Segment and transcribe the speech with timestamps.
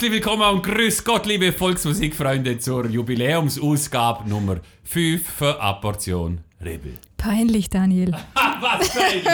[0.00, 6.94] Herzlich willkommen und grüß Gott, liebe Volksmusikfreunde, zur Jubiläumsausgabe Nummer 5 für Apportion Rebel.
[7.18, 8.12] Peinlich, Daniel.
[8.34, 9.26] Was peinlich!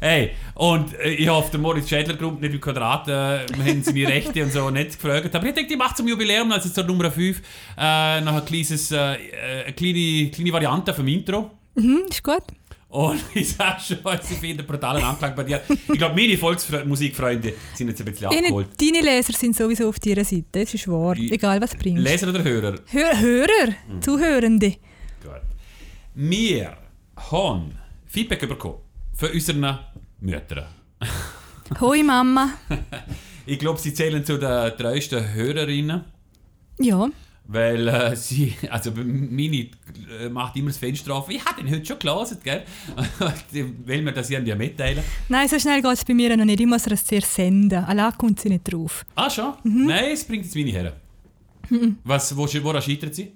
[0.00, 4.06] hey, und äh, ich hoffe, der Moritz Schädler Gruppe nicht im Quadrat, äh, haben seine
[4.06, 5.34] Rechte und so nicht gefragt.
[5.34, 7.40] Aber ich denke, die macht zum Jubiläum, also zur Nummer 5,
[7.78, 11.52] äh, noch ein kleines, äh, eine kleine, kleine Variante vom Intro.
[11.74, 12.44] Mhm, ist gut.
[12.88, 15.60] Und ich sage schon, ich finde einen brutalen Anklang bei dir.
[15.68, 18.68] Ich glaube, meine Volksmusikfreunde sind jetzt ein bisschen abgeholt.
[18.80, 21.16] deine Leser sind sowieso auf deiner Seite, das ist wahr.
[21.16, 22.02] Egal, was du bringst.
[22.02, 22.76] Leser oder Hörer?
[22.86, 24.02] Hör Hörer, Mhm.
[24.02, 24.70] Zuhörende.
[25.22, 25.42] Gut.
[26.14, 26.76] Wir
[27.30, 27.72] haben
[28.06, 28.78] Feedback bekommen
[29.14, 29.78] von unseren
[30.20, 30.66] Müttern.
[31.80, 32.50] Hoi Mama.
[33.48, 36.04] Ich glaube, sie zählen zu den treuesten Hörerinnen,
[36.80, 37.08] Ja,
[37.48, 39.68] weil äh, sie, also meine
[40.20, 41.28] äh, macht immer das Fenster auf.
[41.30, 42.62] Ich habe den heute schon gelesen, gell?
[43.84, 45.02] Will mir das irgendwie mitteilen.
[45.28, 46.60] nein, so schnell geht es bei mir noch nicht.
[46.60, 47.84] Ich muss es zuerst senden.
[47.84, 49.04] Allein kommt sie nicht drauf.
[49.14, 49.54] Ah, schon?
[49.62, 49.86] Mhm.
[49.86, 50.92] Nein, es bringt jetzt meine Herren.
[52.04, 53.32] Was, wo, woran scheitert sie?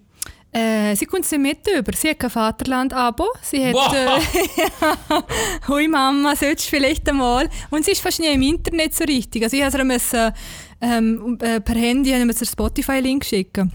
[0.53, 1.93] Äh, sie kommt sie mit über.
[1.93, 3.29] Sie hat kein Vaterland-Abo.
[3.41, 3.75] Sie hat.
[3.75, 3.95] Wow.
[3.95, 7.49] Äh, Hoi Mama, solltest du vielleicht einmal.
[7.71, 9.45] Und sie ist fast nie im Internet so richtig.
[9.45, 10.35] Also ich musste
[10.81, 13.73] ähm, äh, per Handy einen Spotify-Link schicken.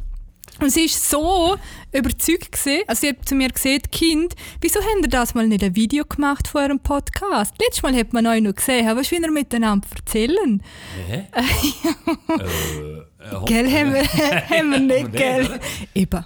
[0.59, 1.57] Und sie ist so
[1.91, 5.63] überzeugt gewesen, also sie hat zu mir gesagt, Kind, wieso habt ihr das mal nicht
[5.63, 7.53] ein Video gemacht von eurem Podcast?
[7.61, 10.61] Letztes Mal hat man euch noch gesehen, was wir miteinander erzählen.
[11.07, 11.23] Hä?
[12.29, 14.03] äh, äh, Gell, haben wir,
[14.49, 15.45] haben wir nicht, gell?
[15.45, 15.59] oder?
[15.93, 16.25] Eben.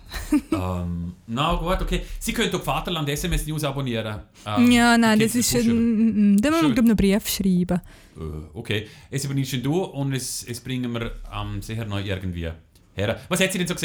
[0.51, 2.01] Ähm, na gut, okay.
[2.19, 4.21] Sie können auf Vaterland SMS News abonnieren.
[4.45, 6.37] Ähm, Ja, nein, das ist ein...
[6.37, 6.73] Da müssen wir Schön.
[6.75, 7.81] glaub, noch einen Brief schreiben.
[8.17, 8.21] Äh,
[8.53, 12.49] okay, es übernimmst du und es, es bringen wir ähm, sicher noch irgendwie
[12.93, 13.19] her.
[13.27, 13.75] Was hat sie denn so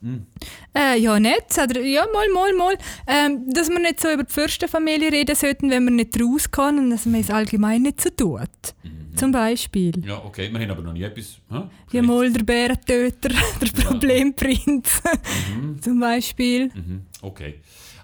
[0.00, 0.26] gesehen?
[0.74, 1.56] Äh, ja, nicht.
[1.56, 2.78] Ja, mal, mal, mal.
[3.06, 6.90] Ähm, dass wir nicht so über die Fürstenfamilie reden sollten, wenn wir nicht rauskommen und
[6.90, 8.74] dass man es allgemein nicht so tut.
[9.16, 9.92] Zum Beispiel.
[10.06, 11.38] Ja, okay, wir haben aber noch nie etwas.
[11.50, 11.62] Hä?
[11.92, 13.30] Ja, mal der Bärentöter,
[13.60, 15.02] der Problemprinz.
[15.80, 16.66] Zum Beispiel.
[16.66, 17.54] Mhm, okay.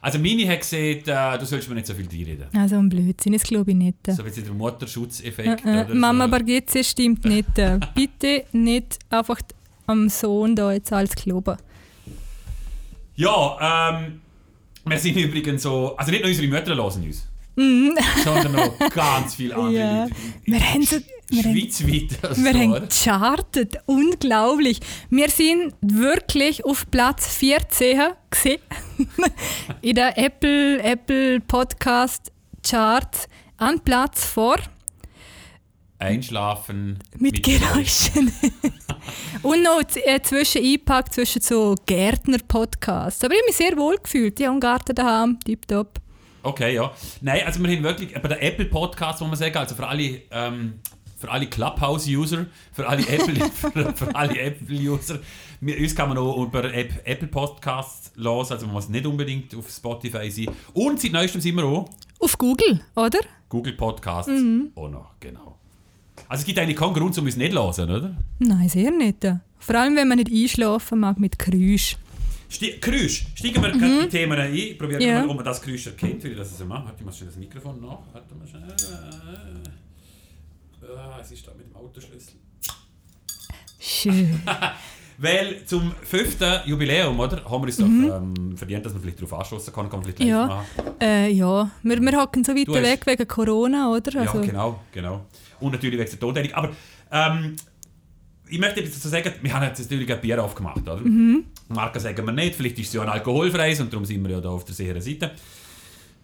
[0.00, 2.46] Also meine hat gesehen, äh, du sollst mir nicht so viel reinreden.
[2.54, 3.98] Also ein Blödsinn, das glaube ich nicht.
[4.06, 5.64] So ein bisschen der Mutterschutzeffekt.
[5.64, 6.30] Äh, äh, Mama so.
[6.30, 7.54] Bargetze stimmt nicht.
[7.94, 9.40] Bitte nicht einfach
[9.86, 11.56] am Sohn da jetzt alles glauben.
[13.16, 14.20] Ja, ähm,
[14.84, 17.26] wir sind übrigens so, also nicht nur unsere Mütter hören uns,
[18.24, 19.72] sondern noch ganz viele andere.
[19.74, 20.02] Ja.
[20.04, 20.14] Leute.
[20.44, 20.96] Wir haben so-
[21.28, 22.18] wir haben- Schweizweit.
[22.24, 22.80] oder Wir haben oder?
[22.86, 24.80] gechartet, unglaublich.
[25.10, 28.00] Wir sind wirklich auf Platz 14
[28.30, 28.60] gesehen.
[29.82, 32.32] in der Apple, Apple Podcast
[32.68, 34.56] Charts an Platz vor
[36.02, 38.32] Einschlafen mit Geräuschen.
[39.42, 43.24] Und noch äh, zwischen eingepackt zwischen so Gärtner-Podcasts.
[43.24, 44.38] Aber ich habe mich sehr wohl gefühlt.
[44.38, 45.98] Ich habe einen Garten daheim, tipptopp.
[46.42, 46.92] Okay, ja.
[47.20, 50.22] Nein, also wir haben wirklich, bei der Apple Podcast, muss man sagen, also für alle,
[50.30, 50.74] ähm,
[51.16, 55.20] für alle Clubhouse-User, für alle Apple, für, für alle Apple-User,
[55.60, 59.70] uns kann man auch über App, Apple Podcasts los, also man muss nicht unbedingt auf
[59.70, 60.48] Spotify sein.
[60.72, 61.88] Und seit neuestem sind wir auch
[62.18, 63.20] Auf Google, oder?
[63.48, 64.72] Google Podcasts Mhm.
[64.74, 65.58] auch noch, genau.
[66.28, 68.16] Also es gibt eigentlich keinen Grund, um uns nicht zu hören, oder?
[68.38, 69.26] Nein, sehr nicht.
[69.58, 71.96] Vor allem, wenn man nicht einschlafen mag mit Geräusch.
[72.48, 73.24] Sti Geräusch.
[73.34, 74.02] Steigen wir mhm.
[74.02, 74.76] die Themen ein.
[74.78, 75.20] Probieren wir Ja.
[75.20, 76.84] mal, ob man das Geräusch erkennt, wie ich das mache.
[76.84, 77.98] Warte, ich muss schnell das Mikrofon nach.
[78.12, 78.62] Warte mal schnell.
[80.96, 82.34] Ah, es ist da mit dem Autoschlüssel.
[83.78, 84.40] Schön.
[85.18, 87.44] Weil zum fünften Jubiläum, oder?
[87.44, 90.20] Haben wir uns doch ähm, verdient, dass man vielleicht darauf anstoßen kann, kann man vielleicht
[90.28, 90.46] Ja.
[90.46, 90.66] machen.
[91.00, 94.20] Äh, ja, wir, wir hocken so weit weg wegen Corona, oder?
[94.20, 95.26] Also, ja, genau, genau.
[95.62, 96.52] Und natürlich wegen der Tonteilung.
[96.52, 96.70] Aber
[97.10, 97.56] ähm,
[98.48, 100.98] ich möchte etwas dazu sagen, wir haben jetzt natürlich ein Bier aufgemacht, oder?
[100.98, 101.44] Mhm.
[101.68, 104.40] Marke sagen wir nicht, vielleicht ist es ja ein alkoholfreies und darum sind wir ja
[104.40, 105.30] da auf der sicheren Seite.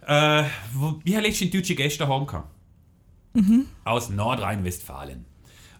[0.05, 0.43] Äh,
[0.73, 2.47] wo, ich habe letztens deutsche Gäste gehabt.
[3.33, 3.65] Mhm.
[3.83, 5.25] Aus Nordrhein-Westfalen.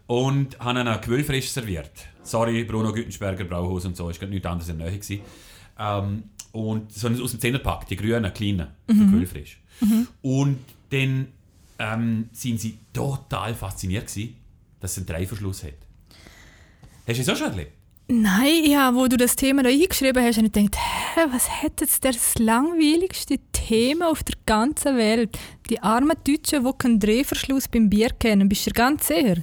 [0.07, 1.91] Und haben einen Quellfrisch serviert.
[2.23, 4.99] Sorry, Bruno Güttensberger, Brauhaus und so, ist nichts anderes in der Nähe.
[4.99, 5.21] gewesen.
[5.77, 9.11] Ähm, und so aus dem Zehnerpack, die grünen, kleinen, mhm.
[9.11, 9.61] Quellfrisch.
[10.21, 10.57] Und
[10.89, 11.27] dann
[11.79, 14.35] ähm, sind sie total fasziniert gewesen,
[14.79, 15.73] dass es einen Dreiverschluss hat.
[17.07, 17.71] Hast du es auch schon erlebt?
[18.11, 21.79] Nein, ja, wo du das Thema da eingeschrieben hast, habe ich gedacht, hä, was hat
[21.79, 25.37] jetzt das langweiligste Thema auf der ganzen Welt?
[25.69, 29.35] Die armen Deutschen, die keinen Drehverschluss beim Bier kennen, bist du dir ganz sicher?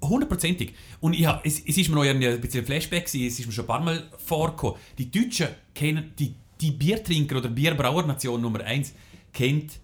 [0.00, 0.72] Hundertprozentig.
[1.00, 3.52] Und ja, es, es ist mir noch ein bisschen ein Flashback, gewesen, es ist mir
[3.52, 4.76] schon ein paar Mal vorgekommen.
[4.96, 8.94] Die Deutschen kennen, die, die Biertrinker oder Bierbrauernation Nummer 1
[9.34, 9.78] kennt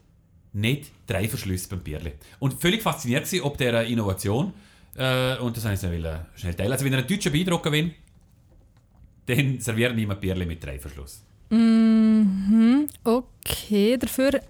[0.55, 2.12] nicht drei Verschlüsse beim Bierli.
[2.38, 4.53] Und völlig fasziniert sie ob dieser Innovation.
[4.97, 6.73] Äh, und das habe ich will, schnell teilen.
[6.73, 7.94] Also wenn ihr einen deutschen beeindrucken will,
[9.26, 11.23] dann servieren immer Bierli mit drei Verschluss.
[11.50, 14.41] Mhm, okay, dafür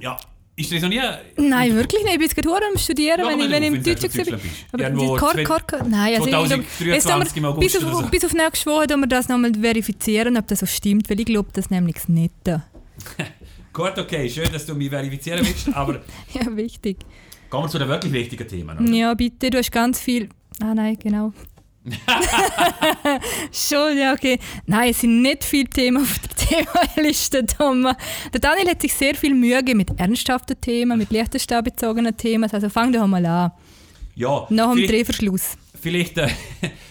[0.00, 0.16] Ja,
[0.56, 1.00] Ist das noch nie...
[1.36, 2.12] Nein, wirklich nicht.
[2.14, 4.40] Ich bin jetzt gerade am Studieren, Ja, wenn, ich, wenn ich im Deutschen war.
[4.72, 7.36] Aber Irgendwo die Kor zwei- Kor Kor Nein, also ich glaube, 2023 jetzt haben wir-
[7.36, 8.08] im August bis, auf, so.
[8.10, 11.50] bis auf nächste Woche wir das nochmal verifizieren, ob das so stimmt, weil ich glaube
[11.52, 12.32] das nämlich nicht.
[13.78, 16.00] Gut, okay, schön, dass du mich verifizieren willst, aber
[16.34, 16.96] Ja, wichtig.
[17.48, 18.76] kommen wir zu den wirklich wichtigen Themen.
[18.76, 18.90] Oder?
[18.90, 20.28] Ja, bitte, du hast ganz viel...
[20.60, 21.32] Ah nein, genau.
[23.52, 24.40] Schon, ja, okay.
[24.66, 26.64] Nein, es sind nicht viele Themen auf der
[26.96, 27.94] Themenliste, Thomas.
[28.32, 32.50] Der Daniel hat sich sehr viel Mühe gegeben mit ernsthaften Themen, mit liechtensteinbezogenen Themen.
[32.50, 33.52] Also fang doch mal an.
[34.16, 35.56] Ja, Nach dem Drehverschluss.
[35.80, 36.28] vielleicht, äh,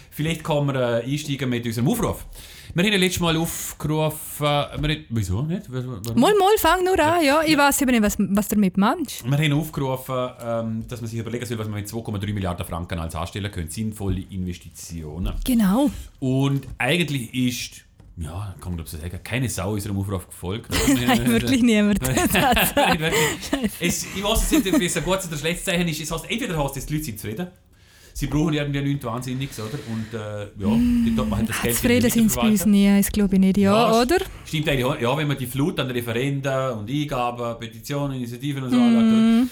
[0.10, 2.25] vielleicht können wir äh, einsteigen mit unserem Aufruf.
[2.74, 4.46] Wir haben ja letztes Mal aufgerufen...
[4.48, 5.64] Haben- wieso nicht?
[5.72, 6.19] Warum?
[6.19, 7.24] Mal, mal, fang nur an.
[7.24, 9.24] Ja, ich weiß aber nicht, was, was du damit meinst.
[9.30, 13.00] Wir haben aufgerufen, ähm, dass man sich überlegen soll, was man mit 2,3 Milliarden Franken
[13.00, 13.72] als anstellen könnte.
[13.72, 15.34] Sinnvolle Investitionen.
[15.46, 15.90] Genau.
[16.19, 17.86] Und eigentlich ist,
[18.18, 20.69] ja, kann man glaube so sagen, keine Sau unserem Aufruf gefolgt.
[20.88, 22.02] Nein, wirklich niemand.
[22.02, 23.72] Nein, wirklich.
[23.80, 26.02] es, ich weiß jetzt nicht, ob es ein gutes oder schlechtes Zeichen ist.
[26.02, 27.48] Es heißt, entweder heißt es, die Leute sind zufrieden.
[28.19, 29.78] Sie brauchen irgendwie nichts Wahnsinniges, oder?
[29.92, 30.75] Und äh, ja,
[31.06, 33.40] die tut man halt das Geld Zufrieden sind sie bei uns nie, das glaube ich
[33.40, 33.58] nicht.
[33.60, 34.18] Ja, Ja, oder?
[34.44, 35.00] Stimmt eigentlich, auch.
[35.00, 38.98] ja, wenn man die Flut an Referenden und Eingaben, Petitionen, Initiativen und so Mhm.
[38.98, 39.50] anschaut.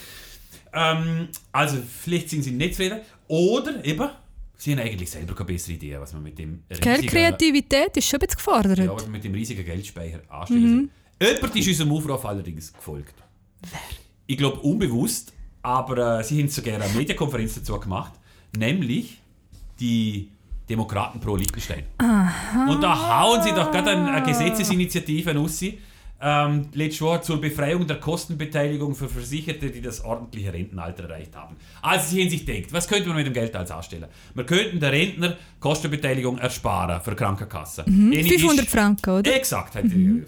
[0.74, 3.02] Ähm, also, vielleicht sind sie nicht zufrieden.
[3.28, 4.10] Oder eben,
[4.58, 8.18] sie haben eigentlich selber keine bessere Idee, was man mit dem Gell, Kreativität ist schon
[8.20, 8.80] ein bisschen gefordert.
[8.80, 10.90] ja, was man mit dem riesigen Geldspeicher anstellen
[11.20, 11.30] soll.
[11.36, 13.14] Jemand ist unserem Aufruf allerdings gefolgt.
[14.26, 18.14] Ich glaube unbewusst, aber äh, sie haben sogar eine Medienkonferenz dazu gemacht,
[18.58, 19.20] nämlich
[19.80, 20.30] die
[20.70, 21.84] Demokraten pro Liechtenstein.
[22.68, 25.64] Und da hauen sie doch gerade eine, Gesetzesinitiative raus,
[26.22, 31.58] ähm, letztes Jahr zur Befreiung der Kostenbeteiligung für Versicherte, die das ordentliche Rentenalter erreicht haben.
[31.82, 34.06] Also sie haben sich gedacht, was könnte man mit dem Geld als anstellen?
[34.34, 37.84] Wir könnten der Rentner Kostenbeteiligung ersparen für Krankenkasse.
[38.12, 39.36] Ist- 500 Franken, oder?
[39.36, 40.24] Exakt, hat die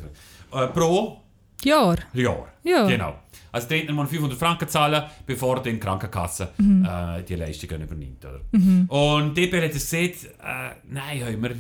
[0.52, 1.22] äh, pro
[1.64, 1.96] Jahr.
[2.14, 2.48] Jahr.
[2.64, 2.86] Ja.
[2.86, 3.16] Genau.
[3.52, 6.86] Also die Rentner müssen 500 Franken zahlen, bevor die Krankenkasse Mhm.
[6.86, 8.26] äh, die Leistungen übernimmt.
[8.26, 8.42] Oder?
[8.90, 10.12] Und die DPR hat es gesehen,
[10.44, 11.56] äh, nein, ja, wir, äh,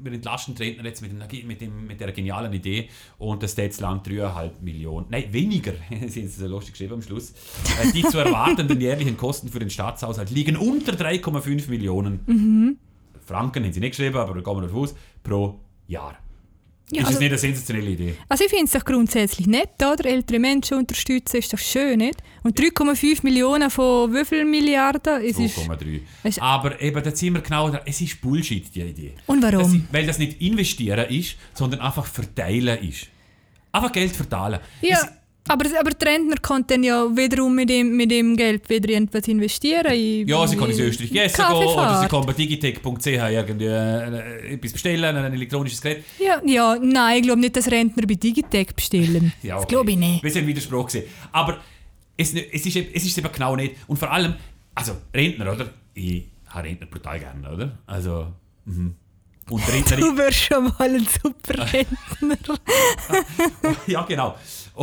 [0.00, 2.88] wir entlasten Rentner jetzt mit, dem, mit, dem, mit der genialen Idee
[3.18, 5.72] und das jetzt lang 3,5 Millionen, nein, weniger,
[6.08, 7.30] sie haben es so lustig geschrieben am Schluss,
[7.82, 12.76] äh, die zu erwartenden jährlichen Kosten für den Staatshaushalt liegen unter 3,5 Millionen Mhm.
[13.24, 16.16] Franken, haben sie nicht geschrieben, aber da kommen wir davon aus, pro Jahr.
[16.90, 18.14] Ja, ist also- das nicht eine sensationelle Idee?
[18.28, 20.04] Also ich finde es doch grundsätzlich nett, oder?
[20.04, 22.18] Ältere Menschen unterstützen ist doch schön, nicht?
[22.42, 25.22] Und 3,5 Millionen von wie viel Milliarden?
[25.24, 26.00] Es ist, 2,3.
[26.24, 27.80] es- Aber eben, da sind wir genau da.
[27.86, 29.12] Es ist Bullshit, die Idee.
[29.26, 29.84] Und warum?
[29.84, 33.06] Das, weil das nicht investieren ist, sondern einfach verteilen ist.
[33.72, 34.60] Einfach Geld verteilen.
[34.82, 35.06] ja, Es,
[35.48, 39.92] aber, aber die Rentner konnten ja wiederum mit dem, mit dem Geld wieder irgendwas investieren.
[39.92, 44.54] In, ja, sie können in Österreich essen gehen oder sie können bei digitech.ch irgendwie äh,
[44.54, 46.04] etwas bestellen, ein elektronisches Gerät.
[46.18, 49.32] Ja, ja, nein, ich glaube nicht, dass Rentner bei Digitec bestellen.
[49.42, 49.74] Ja, Das okay.
[49.74, 50.22] glaube ich nicht.
[50.22, 51.04] Wir sind Widerspruch gesehen.
[51.32, 51.58] Aber
[52.16, 53.74] es, es, ist, es ist eben genau nicht.
[53.88, 54.34] Und vor allem,
[54.74, 55.70] also Rentner, oder?
[55.94, 57.78] Ich habe Rentner brutal gerne, oder?
[57.86, 58.28] Also,
[58.64, 58.94] mhm.
[59.50, 62.58] Und Rentner, Du wärst schon mal ein super Rentner.
[63.88, 64.36] ja, genau.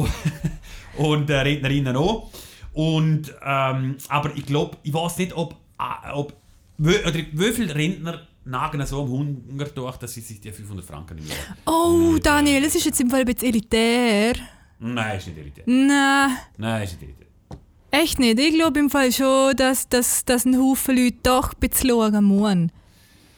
[0.98, 2.29] Und äh, Rednerinnen auch.
[2.74, 6.34] Und, ähm, aber ich glaube, ich weiß nicht, ob, äh, ob
[6.79, 11.18] oder wie viele Rentner nagen so am Hunger durch, dass sie sich die 500 Franken
[11.18, 11.38] im Jahr.
[11.65, 14.34] Oh, Daniel, das ist jetzt im Fall ein bisschen elitär.
[14.79, 15.63] Nein, ist nicht Elitär.
[15.68, 17.27] Nein, Nein, ist nicht Elitär.
[17.91, 18.39] echt nicht.
[18.39, 22.27] Ich glaube im Fall schon, dass, dass, dass ein Haufen Leute doch ein bisschen schauen
[22.27, 22.72] müssen.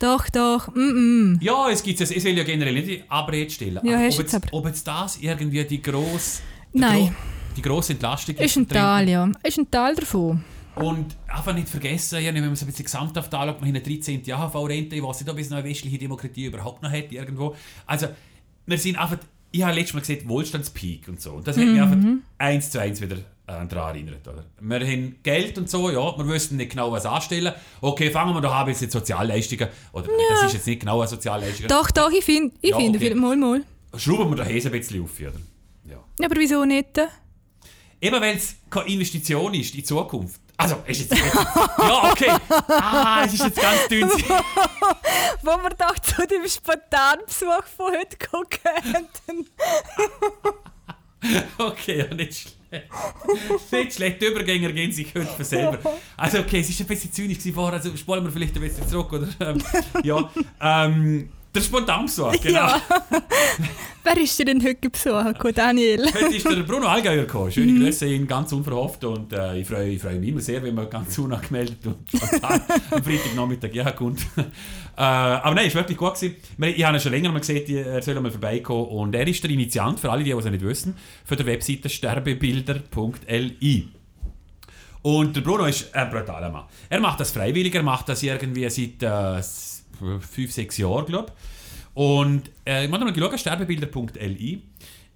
[0.01, 0.67] Doch, doch.
[0.74, 1.43] Mm -mm.
[1.43, 2.10] Ja, es gibt es.
[2.12, 3.79] Ich will ja generell nicht die Abrede stellen.
[3.84, 4.48] Ja, ob, jetzt aber.
[4.51, 6.41] ob jetzt das irgendwie die grosse,
[6.74, 7.08] Nein.
[7.08, 7.13] gro-
[7.58, 8.81] die grosse Entlastung Ist ein die Rentner.
[8.98, 9.31] Teil, ja.
[9.43, 10.43] Ist ein Teil davon.
[10.74, 13.81] Und einfach nicht vergessen, ja, wenn man es ein bisschen gesamthaft anschaut, wir haben eine
[13.81, 14.24] 13.
[14.31, 17.55] AHV-Rente, ich weiß nicht, ob es noch eine westliche Demokratie überhaupt noch hat, irgendwo.
[17.86, 18.08] Also,
[18.65, 19.17] wir sind einfach,
[19.51, 21.34] ich habe letztes Mal gesehen, Wohlstandspeak und so.
[21.34, 21.98] Und das hat mich einfach
[22.38, 23.17] eins zu eins wieder
[23.51, 24.27] äh, daran erinnert.
[24.27, 24.46] Oder?
[24.60, 27.53] Wir haben Geld und so, ja, wir wüssten nicht genau, was anstellen.
[27.81, 29.67] Okay, fangen wir doch an, die Sozialleistungen.
[29.93, 31.67] Oder das ist jetzt nicht genau eine Sozialleistung.
[31.67, 33.15] Doch, doch, ich finde, ich Ja, finde, okay.
[33.15, 33.63] mal, mal.
[33.98, 35.31] Schrauben wir da Häse ein bisschen auf, oder?
[35.89, 35.98] Ja.
[36.20, 37.00] Ja, aber wieso nicht?
[38.03, 40.41] Eben weil es keine Investition ist in die Zukunft.
[40.58, 41.17] Also, ist jetzt.
[41.77, 42.31] ja, okay.
[42.67, 44.10] Ah, es ist jetzt ganz dünn.
[45.41, 49.48] Wo wir doch zu dem Spontanbesuch von heute gucken.
[51.60, 52.61] Okay, ja, nicht schlecht.
[53.72, 54.22] Nicht schlecht.
[54.22, 55.80] Die Übergänger gehen sich heute selber.
[56.18, 57.80] Also, okay, es ist ein bisschen zynisch vorher.
[57.80, 59.28] Also, spolen wir vielleicht ein bisschen zurück, oder?
[59.40, 59.62] Ähm,
[60.04, 60.32] ja.
[60.62, 62.60] Ähm, Der Spontanbesuch, genau.
[62.60, 62.81] Ja.
[64.03, 66.05] Wer ist dir denn heute besuchen gekommen, Daniel?
[66.05, 67.51] Heute ist der Bruno Allgeier gekommen.
[67.51, 70.89] Schöne Grüße ihn ganz unverhofft und äh, ich freue freu mich immer sehr, wenn man
[70.89, 74.22] ganz unangemeldet und spontan am Freitagnachmittag ja kommt.
[74.38, 74.43] äh,
[74.96, 76.15] aber nein, es war wirklich gut.
[76.15, 76.38] Gewesen.
[76.58, 79.51] Ich habe ihn schon länger mal gesehen, er soll mal vorbeikommen und er ist der
[79.51, 83.89] Initiant, für alle, die es nicht wissen, für die Webseite sterbebilder.li.
[85.03, 86.63] Und der Bruno ist ein brutaler Mann.
[86.89, 89.41] Er macht das freiwillig, er macht das irgendwie seit äh,
[90.20, 91.31] fünf, sechs Jahren, glaube.
[91.93, 94.63] Und äh, ich habe mal geschaut, sterbebilder.li.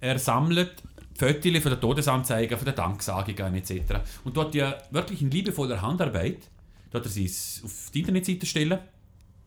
[0.00, 0.82] Er sammelt
[1.18, 3.80] Fotos von den Todesanzeigen, von den Danksagungen etc.
[4.24, 6.48] Und dort ja wirklich in liebevoller Handarbeit,
[6.90, 7.30] dort er sie
[7.64, 8.78] auf die Internetseite stellen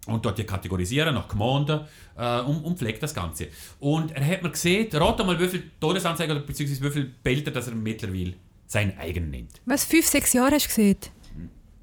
[0.08, 1.82] und dort die kategorisieren nach Gemeinden
[2.18, 3.48] äh, und, und pflegt das Ganze.
[3.80, 7.68] Und er hat mir gesehen, rat mal, wie viele Todesanzeigen beziehungsweise wie viele Bilder das
[7.68, 8.34] er mittlerweile
[8.66, 9.62] sein eigen nennt.
[9.66, 10.98] Was, fünf, sechs Jahre hast du gesehen?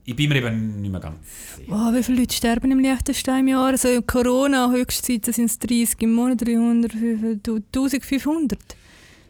[0.09, 1.19] Ich bin mir eben nicht mehr ganz
[1.57, 1.73] sicher.
[1.73, 3.67] Oh, wie viele Leute sterben im Liechtenstein im Jahr?
[3.67, 8.57] Also Corona, Höchstzeit sind es 30, im Monat 300, 1500.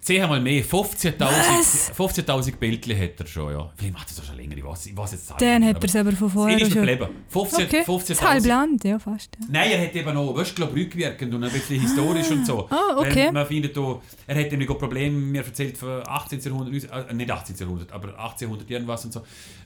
[0.06, 1.90] Zehn mal mehr, 15.000 Was?
[1.92, 3.72] 15 Bildchen hat er schon, ja.
[3.76, 5.42] Vielleicht macht er das schon länger, ich weiß, ich weiß jetzt nicht.
[5.42, 6.86] Dann hat er es aber von vorher ist schon.
[6.86, 7.08] geblieben.
[7.28, 8.08] 15 Okay, 15.000.
[8.10, 9.36] das halbe Land, ja fast.
[9.40, 9.46] Ja.
[9.50, 12.68] Nein, er hat eben noch, weißt du, rückwirkend und ein bisschen historisch und so.
[12.70, 13.24] Ah, okay.
[13.26, 16.38] Weil man findet da, er hat nämlich auch Probleme, mir erzählt, von 18.
[16.40, 17.56] Jahrhundert, äh, nicht 18.
[17.56, 19.22] Jahrhundert, aber 1800 irgendwas und so.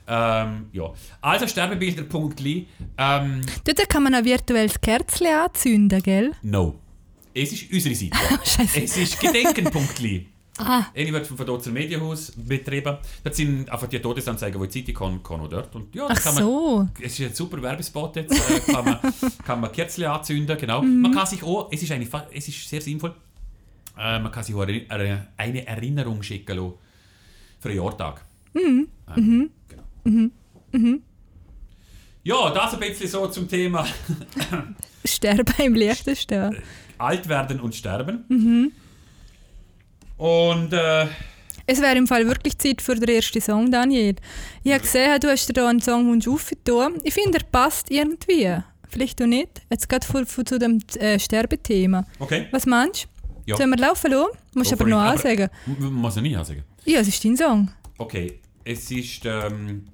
[0.07, 0.91] Ähm, ja.
[1.21, 2.65] Also sterbebilder.li,
[2.97, 6.31] ähm, Dort kann man ein virtuelles Kerzchen anzünden, gell?
[6.41, 6.79] no.
[7.33, 8.17] Es ist unsere Seite.
[8.43, 8.81] Scheiße.
[8.83, 10.27] es ist gedenken.li.
[10.57, 12.97] Ah, Eine wird vom Verdotzer Medienhaus betrieben.
[13.23, 15.75] Das sind einfach die Todesanzeigen, die die Zeitung kann, kann auch dort.
[15.75, 16.87] Und ja, ach kann man, so.
[17.01, 18.33] Es ist ein super Werbespot jetzt.
[18.33, 18.99] Äh, kann, man,
[19.45, 20.81] kann man Kerzen anzünden, genau.
[20.81, 21.01] Mhm.
[21.01, 23.15] Man kann sich auch, es ist, eigentlich, es ist sehr sinnvoll,
[23.97, 26.73] äh, man kann sich auch eine, Erinnerung schicken lassen
[27.59, 28.25] für einen Jahrtag.
[28.53, 28.87] Mhm.
[29.15, 29.49] Ähm,
[30.03, 30.29] genau.
[32.23, 33.87] Ja, das ein bisschen so zum Thema
[35.05, 36.57] Sterben im Liechtenstein.
[36.99, 38.25] alt werden und sterben.
[38.27, 38.71] Mhm.
[40.21, 41.07] Und äh,
[41.65, 44.15] Es wäre im Fall wirklich Zeit für den ersten Song, Daniel.
[44.63, 46.99] Ich habe gesehen, du hast dir da einen Songwunsch aufgetan.
[47.03, 48.55] Ich finde, er passt irgendwie.
[48.87, 49.63] Vielleicht auch nicht.
[49.71, 52.05] Jetzt vor, vor zu dem äh, Sterbethema.
[52.19, 52.47] okay.
[52.51, 53.07] Was meinst du?
[53.47, 53.57] Ja.
[53.57, 54.29] Sollen wir laufen lassen?
[54.53, 55.09] Musst Go aber noch it.
[55.25, 55.49] ansagen.
[55.65, 56.63] Muss ich nicht ansagen.
[56.85, 57.71] Ja, es ist dein Song.
[57.97, 59.87] Okay, es ist ähm,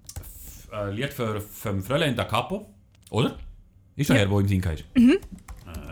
[0.74, 2.67] ein Lied für, vom Fräulein da Capo,
[3.12, 3.38] oder?
[3.96, 4.22] Ist der Ja.
[4.24, 4.84] Herr, der im Sinn ist.
[4.93, 5.12] Mhm.
[5.12, 5.17] Äh,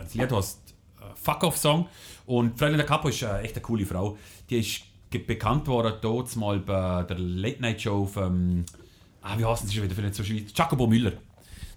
[0.02, 0.60] das Lied heißt
[1.00, 1.86] äh, Fuck Off Song
[2.26, 4.16] und Fräulein da Capo ist äh, echt eine coole Frau.
[4.50, 4.82] Die ist
[5.26, 8.64] bekannt worden dort mal bei der Late Night Show vom,
[9.22, 11.12] ah, wie heißen sie schon wieder, für so Schweiz, Jacobo Müller.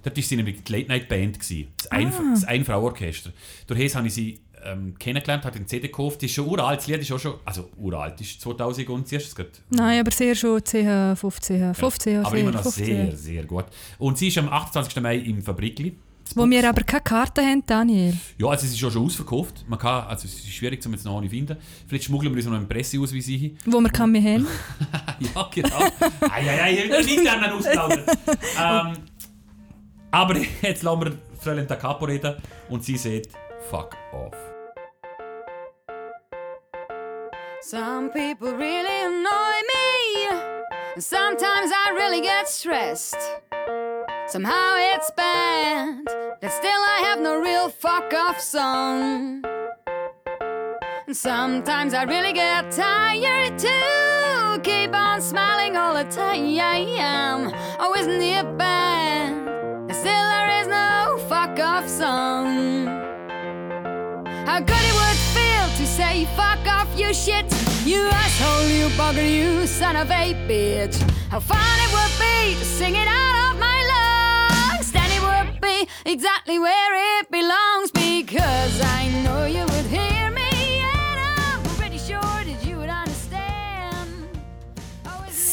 [0.03, 1.39] Dort war sie nämlich die Late Night Band.
[1.39, 1.67] Gewesen.
[1.77, 2.31] Das, ein, Ah.
[2.33, 3.31] das Ein-Frau-Orchester.
[3.67, 6.17] Durch das habe ich sie ähm, kennengelernt, hat den CD gekauft.
[6.17, 9.15] Das ist schon uralt, das Lied ist auch schon, also uralt, ist 2000 und sie
[9.17, 12.25] ist es gerade Nein, aber sehr schon 10, 15, 15 Jahre.
[12.27, 12.85] aber immer noch 15.
[12.85, 13.65] sehr, sehr gut.
[13.99, 15.01] Und sie ist am 28.
[15.01, 15.95] Mai im Fabrikli.
[16.35, 18.13] Wo wir aber keine Karte haben, Daniel.
[18.37, 19.65] Ja, also es ist ja schon ausverkauft.
[19.67, 21.57] Man kann, also es ist schwierig, um jetzt noch eine zu finden.
[21.87, 23.57] Vielleicht schmuggeln wir uns noch einen Presseausweis hin.
[23.65, 24.47] Wo wir kann wir haben.
[25.19, 25.79] ja, genau.
[26.31, 28.03] Eieiei, ich will nicht gerne ausplaudern.
[28.59, 28.97] ähm,
[30.11, 32.35] aber jetzt lassen wir Fräulein Da Capo reden
[32.69, 33.29] und sie sagt,
[33.69, 34.35] fuck off.
[37.61, 40.99] Some people really annoy me.
[40.99, 43.38] Sometimes I really get stressed.
[44.31, 46.05] Somehow it's bad
[46.39, 49.43] that still I have no real fuck off song.
[51.07, 57.51] And sometimes I really get tired to keep on smiling all the time.
[57.79, 59.33] Oh, isn't it bad
[59.87, 62.85] that still there is no fuck off song?
[64.45, 67.51] How good it would feel to say fuck off you shit
[67.83, 72.65] You asshole, you bugger, you son of a bitch How fun it would be to
[72.65, 73.38] sing it out
[76.05, 79.08] exactly where it belongs Because I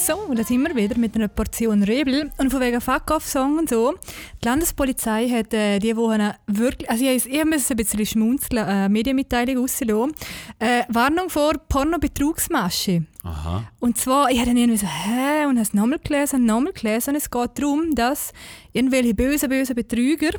[0.07, 2.31] So, da sind wir wieder mit einer Portion Rebel.
[2.37, 3.93] Und von wegen Fuck-Off-Song und so.
[4.41, 8.89] Die Landespolizei hat äh, diese Woche wirklich, also ich, ich musste ein bisschen schmunzeln, äh,
[8.89, 10.15] Medienmitteilung rauslassen.
[10.61, 13.05] Äh, Warnung vor Pornobetrugsmasche.
[13.25, 13.65] Aha.
[13.81, 15.47] Und zwar, ich habe dann irgendwie so, hä?
[15.47, 17.11] Und habe es nochmal gelesen und nochmal gelesen.
[17.11, 18.33] Und es geht darum, dass
[18.73, 20.39] irgendwelche bösen, bösen Betrüger,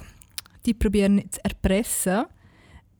[0.65, 2.23] die probieren zu erpressen,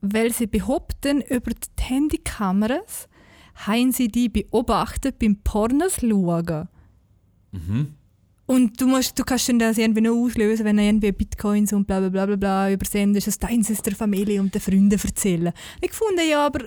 [0.02, 3.08] weil sie behaupten, über die Handykameras
[3.66, 6.68] haben sie die beobachtet beim Pornos schauen.
[7.52, 7.94] Mhm.
[8.46, 11.86] Und du, musst, du kannst dann das irgendwie noch auslösen, wenn du irgendwie Bitcoins und
[11.86, 15.52] bla bla bla bla, bla übersendest, das deins ist der Familie und den Freunden erzählen.
[15.82, 16.64] Ich fand ja, aber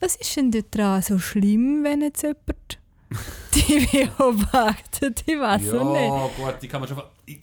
[0.00, 2.78] was ist denn daran so schlimm, wenn jetzt jemand
[3.54, 3.86] die
[4.18, 5.24] beobachtet?
[5.26, 6.36] Ich weiß Ja, nicht.
[6.36, 7.00] gut, die kann man schon...
[7.24, 7.38] Ich,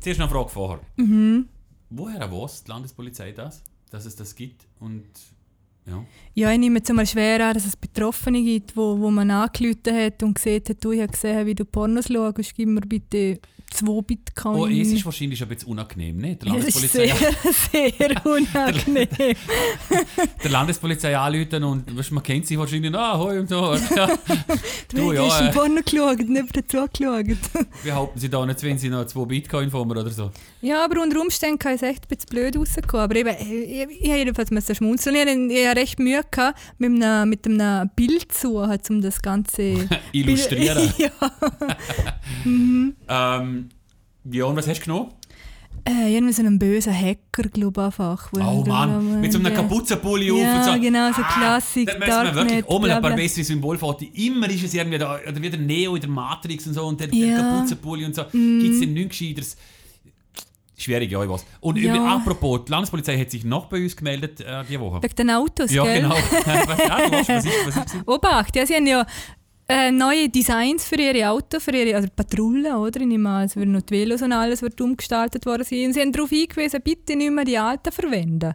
[0.00, 0.80] zuerst noch eine Frage vorher.
[0.96, 1.48] Mhm.
[1.90, 3.62] Woher weiß die Landespolizei das?
[3.90, 4.66] dass es das gibt.
[4.80, 5.04] Und
[5.88, 6.04] ja.
[6.34, 9.92] Ja, ich nehme jetzt mal schwer an, dass es Betroffene gibt, wo, wo man angerufen
[9.92, 13.40] hat und gesehen hat, du, ich habe gesehen, wie du Pornos schaust, gib mir bitte
[13.70, 14.60] 2 Bitcoin.
[14.60, 16.42] Oh, es ist wahrscheinlich ein bisschen unangenehm, nicht?
[16.42, 17.26] Der Ja, das ist Landespolizei,
[17.70, 19.08] sehr, sehr unangenehm.
[20.44, 23.76] der Landespolizei anrufen und weißt, man kennt sich wahrscheinlich, ah, hoi und da.
[23.76, 24.18] Ja.
[24.94, 25.44] Du, ja, hast äh.
[25.44, 27.26] ein Porno geschaut, nicht dazu geschaut.
[27.84, 30.30] Behaupten Sie da nicht, wenn Sie noch 2 Bitcoin von mir oder so.
[30.60, 33.04] Ja, aber unter Umständen kann es echt ein bisschen blöd rauskommen.
[33.04, 35.50] Aber eben, ich, ich, ich jedenfalls müssen schmunzeln.
[35.50, 39.62] Ich hatte recht Mühe gehabt, mit einem, mit einem Bild zu halt, um das Ganze
[40.12, 40.92] Illustrieren.
[40.98, 41.10] ja.
[43.38, 43.68] ähm,
[44.30, 45.12] ja, und was hast du genommen?
[45.84, 48.30] Äh, irgendwie so einen bösen Hacker, glaube ich, einfach.
[48.34, 49.54] Oh Mann, mit so einem ja.
[49.54, 50.80] Kapuzenpulli auf Ja, und so.
[50.80, 54.08] genau, so Klassik, Da müssen wir wirklich auch mal ein paar bessere Symbolfotos.
[54.12, 57.06] Immer ist es irgendwie da, oder wieder Neo in der Matrix und so und der,
[57.06, 57.36] der Ja.
[57.36, 57.40] Mhm.
[57.56, 58.24] Kapuzenpulli und so.
[58.24, 59.56] Gibt es denn nichts Gescheiteres?
[60.78, 61.44] Schwierig, ja, ich weiß.
[61.60, 61.94] Und Ja.
[61.96, 65.02] über, apropos, die Landespolizei hat sich noch bei uns gemeldet äh, diese Woche.
[65.02, 66.02] Wegen den Autos, Ja, gell?
[66.02, 66.14] genau.
[66.14, 69.04] was, ja, weißt, was ist, was ist Obacht, ja, sie haben ja
[69.68, 73.00] äh, neue Designs für ihre Autos, für ihre also Patrouillen, oder?
[73.00, 75.86] Ich nehme an, es werden noch die Velos und alles wird umgestaltet worden sein.
[75.86, 78.54] Und sie haben darauf hingewiesen, bitte nicht mehr die alten verwenden.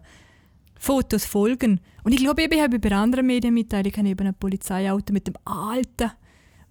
[0.80, 1.80] Fotos folgen.
[2.03, 6.12] Und ich glaube, ich habe bei anderen Medienmitteilungen eben ein Polizeiauto mit dem alten,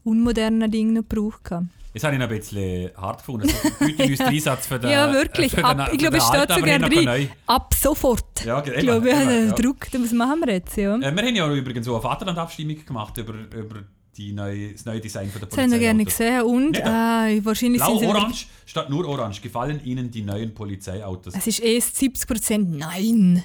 [0.04, 1.44] unmodernen Ding noch gebraucht.
[1.44, 1.66] gehabt.
[1.94, 3.48] Jetzt habe ich noch ein bisschen hart gefunden.
[3.48, 5.52] So ein Güteninsatz für den ja, wirklich.
[5.52, 7.28] Den, Ab, ich glaube, es den steht sogar drin.
[7.46, 8.44] Ab sofort.
[8.44, 9.52] Ja, ich glaube, eben, der ja.
[9.52, 10.76] Druck, was machen wir jetzt?
[10.76, 10.96] Ja.
[10.96, 13.82] Äh, wir haben ja übrigens so eine Vaterland-Abstimmung gemacht über, über
[14.16, 16.42] die neue, das neue Design von der Das haben wir gerne gesehen.
[16.42, 18.06] Und ah, wahrscheinlich sind sie...
[18.06, 19.42] Blau-Orange statt nur Orange.
[19.42, 21.34] Gefallen Ihnen die neuen Polizeiautos?
[21.34, 23.42] Es ist erst 70 Prozent Nein.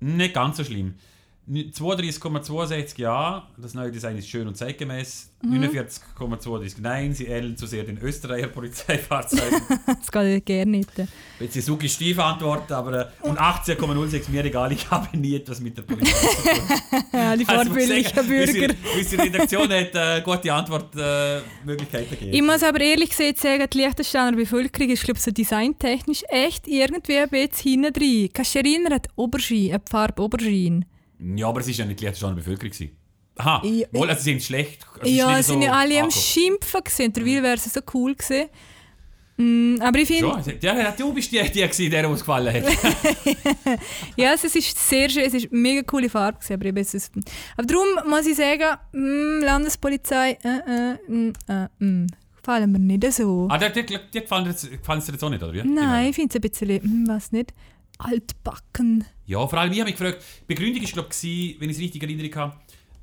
[0.00, 0.94] Nicht ganz so schlimm.
[1.48, 5.30] 32,62 ja, das neue Design ist schön und zeitgemäß.
[5.42, 5.62] Mhm.
[5.64, 9.60] 49,32 nein, sie ähneln zu sehr den Österreicher Polizeifahrzeugen.
[9.86, 10.90] Das geht gerne nicht.
[11.38, 15.76] Jetzt Suki Stief Antwort, aber äh, und 18,06 mir egal, ich habe nie etwas mit
[15.76, 17.02] der Polizei zu tun.
[17.12, 18.74] Ja, die Also, ich vorbildlichen sagen, Bürger.
[18.96, 22.32] Unsere, Redaktion hat äh, gute Antwortmöglichkeiten gegeben.
[22.32, 27.18] Ich muss aber ehrlich gesagt sagen, die Liechtensteiner Bevölkerung ist glaube so designtechnisch echt irgendwie
[27.18, 28.30] ein bisschen hinten drin.
[28.32, 30.86] Kannst du erinnern Aubergine, die Farbe Aubergine?
[31.18, 32.70] Ja, aber es war ja nicht die Liechtensteiner Bevölkerung.
[32.70, 32.96] gewesen.
[33.38, 34.86] Aha, Ja, wohl, also sie sind schlecht.
[34.98, 36.10] Also ja, es sind so ja alle am.
[36.10, 37.12] Schimpfen gewesen.
[37.12, 38.48] Derweil wäre es so cool gewesen.
[39.38, 42.64] Mm, aber ich finde, ja, du bist die, die, gewesen, der uns gefallen hat.
[44.16, 47.12] ja, es ist sehr schön, es ist eine mega coole Farbe gewesen, aber, ist,
[47.54, 53.12] aber darum muss ich sagen, mm, Landespolizei, äh, äh, mm, äh, mm, gefallen mir nicht
[53.12, 53.46] so.
[53.50, 55.58] ah, die, die, die gefallen dir jetzt, gefallen dir jetzt auch nicht, oder wie?
[55.58, 56.08] Nein, neuen?
[56.08, 57.52] ich finde es ein bisschen, hm, was nicht,
[57.98, 59.04] altbacken.
[59.26, 61.82] Ja, vor allem, ich habe mich gefragt, die Begründung war, glaube ich, wenn ich es
[61.82, 62.56] richtig erinnere, habe,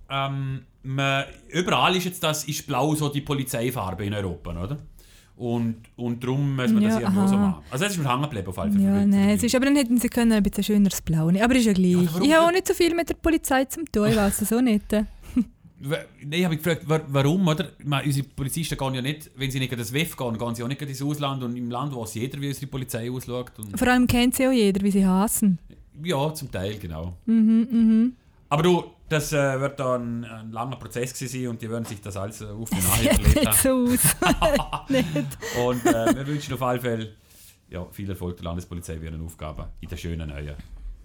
[0.10, 4.78] ähm, man, überall ist jetzt das, ist blau so die Polizeifarbe in Europa, oder?
[5.36, 7.64] Und, und darum muss man das Ja, irgendwie auch so machen.
[7.72, 8.84] Also das ist mir hängen geblieben auf alle Fälle.
[8.84, 11.44] Ja, nein, es ist, aber dann hätten sie können ein bisschen schöneres Blau nehmen.
[11.44, 11.96] Aber ist ja gleich.
[11.96, 12.56] warum ich habe auch nicht?
[12.56, 14.86] nicht so viel mit der Polizei zu tun, ich weiß es auch nicht.
[15.86, 17.70] Nein, ich habe mich gefragt, wa- warum, oder?
[17.78, 20.56] Ich meine, unsere Polizisten gehen ja nicht, wenn sie nicht in das WEF gehen, gehen
[20.56, 23.52] sie auch nicht ins Ausland und im Land weiß jeder, wie unsere Polizei ausschaut.
[23.60, 25.60] Und Vor allem kennt sie auch jeder, wie sie hassen.
[26.04, 27.18] ja, zum Teil, genau.
[27.26, 28.14] Mhm, mhm.
[28.50, 32.00] Aber du, das äh, wird da ein, ein langer Prozess gewesen und die werden sich
[32.00, 33.58] das alles äh, auf Sieht verlegt nicht haben.
[33.58, 34.16] so aus.
[35.68, 37.14] Und äh, wir wünschen auf alle Fälle
[37.70, 40.56] ja, viel Erfolg der Landespolizei bei ihren Aufgaben in den schönen neuen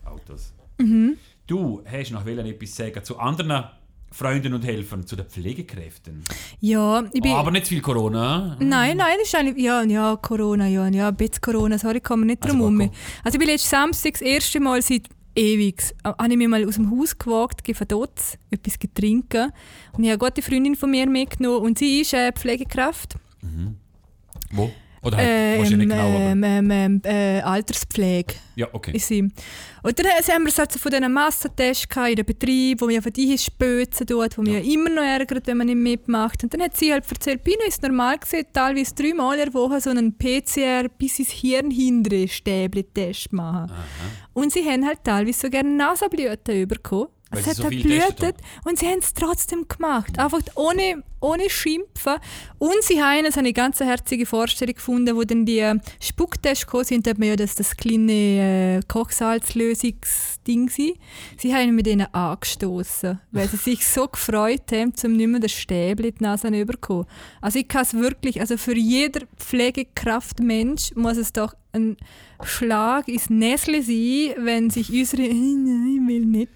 [0.04, 0.52] Autos.
[0.78, 1.16] Mhm.
[1.46, 3.64] Du hast noch etwas sagen zu anderen
[4.10, 6.24] Freunden und Helfern, zu den Pflegekräften.
[6.60, 7.32] Ja, ich bin...
[7.32, 8.56] Aber nicht zu viel Corona.
[8.58, 12.20] Nein, nein, das ist eigentlich, ja, ja, Corona, ja, ja, ein bisschen Corona, sorry, kann
[12.20, 12.90] man nicht Also drum herum.
[13.22, 16.66] Also ich bin letzten Samstag das erste Mal seit ewig, äh, habe ich mich mal
[16.66, 19.52] aus dem Haus gewagt, gehe dort etwas getrinken
[19.92, 23.16] und ich habe eine gute Freundin von mir mitgenommen und sie ist äh, Pflegekraft,
[24.50, 24.70] Wo?
[25.08, 26.18] Oder halt, ähm, genau, aber...
[26.18, 28.96] ähm, ähm, ähm, äh, Alterspflege ja, okay.
[28.96, 29.20] ist sie.
[29.82, 33.12] Und dann äh, haben wir so von diesen Massentests in den Betrieb, wo man von
[33.12, 34.60] die spözen tut, wo man ja.
[34.60, 36.42] immer noch ärgert, wenn man nicht mitmacht.
[36.42, 39.80] Und dann hat sie halt erzählt, Pino ist normal gewesen, teilweise dreimal in der Woche
[39.80, 43.72] so einen PCR bis ins Hirn hindere Stäbli-Test machen.
[44.32, 47.08] Und sie haben halt teilweise so gerne Nasenblüten bekommen.
[47.30, 50.18] Weil Es sie hat so blutet und sie haben es trotzdem gemacht.
[50.18, 52.14] Einfach ohne, ohne Schimpfen.
[52.58, 56.84] Und sie haben, ich eine ganz herzige Vorstellung gefunden, wo dann die äh, Spucktests gekommen
[56.84, 60.94] sind, da hat man ja das, das kleine äh, Kochsalzlösungsding war.
[61.36, 65.52] Sie haben mit ihnen angestoßen, weil sie sich so gefreut haben, um nicht mehr das
[65.52, 67.06] Stäbli in die Nase zu bekommen.
[67.42, 71.98] Also ich kann es wirklich, also für jeder Pflegekraftmensch muss es doch ein
[72.42, 76.48] Schlag ins Näsle sein, wenn sich unsere «Nein, ich will nicht».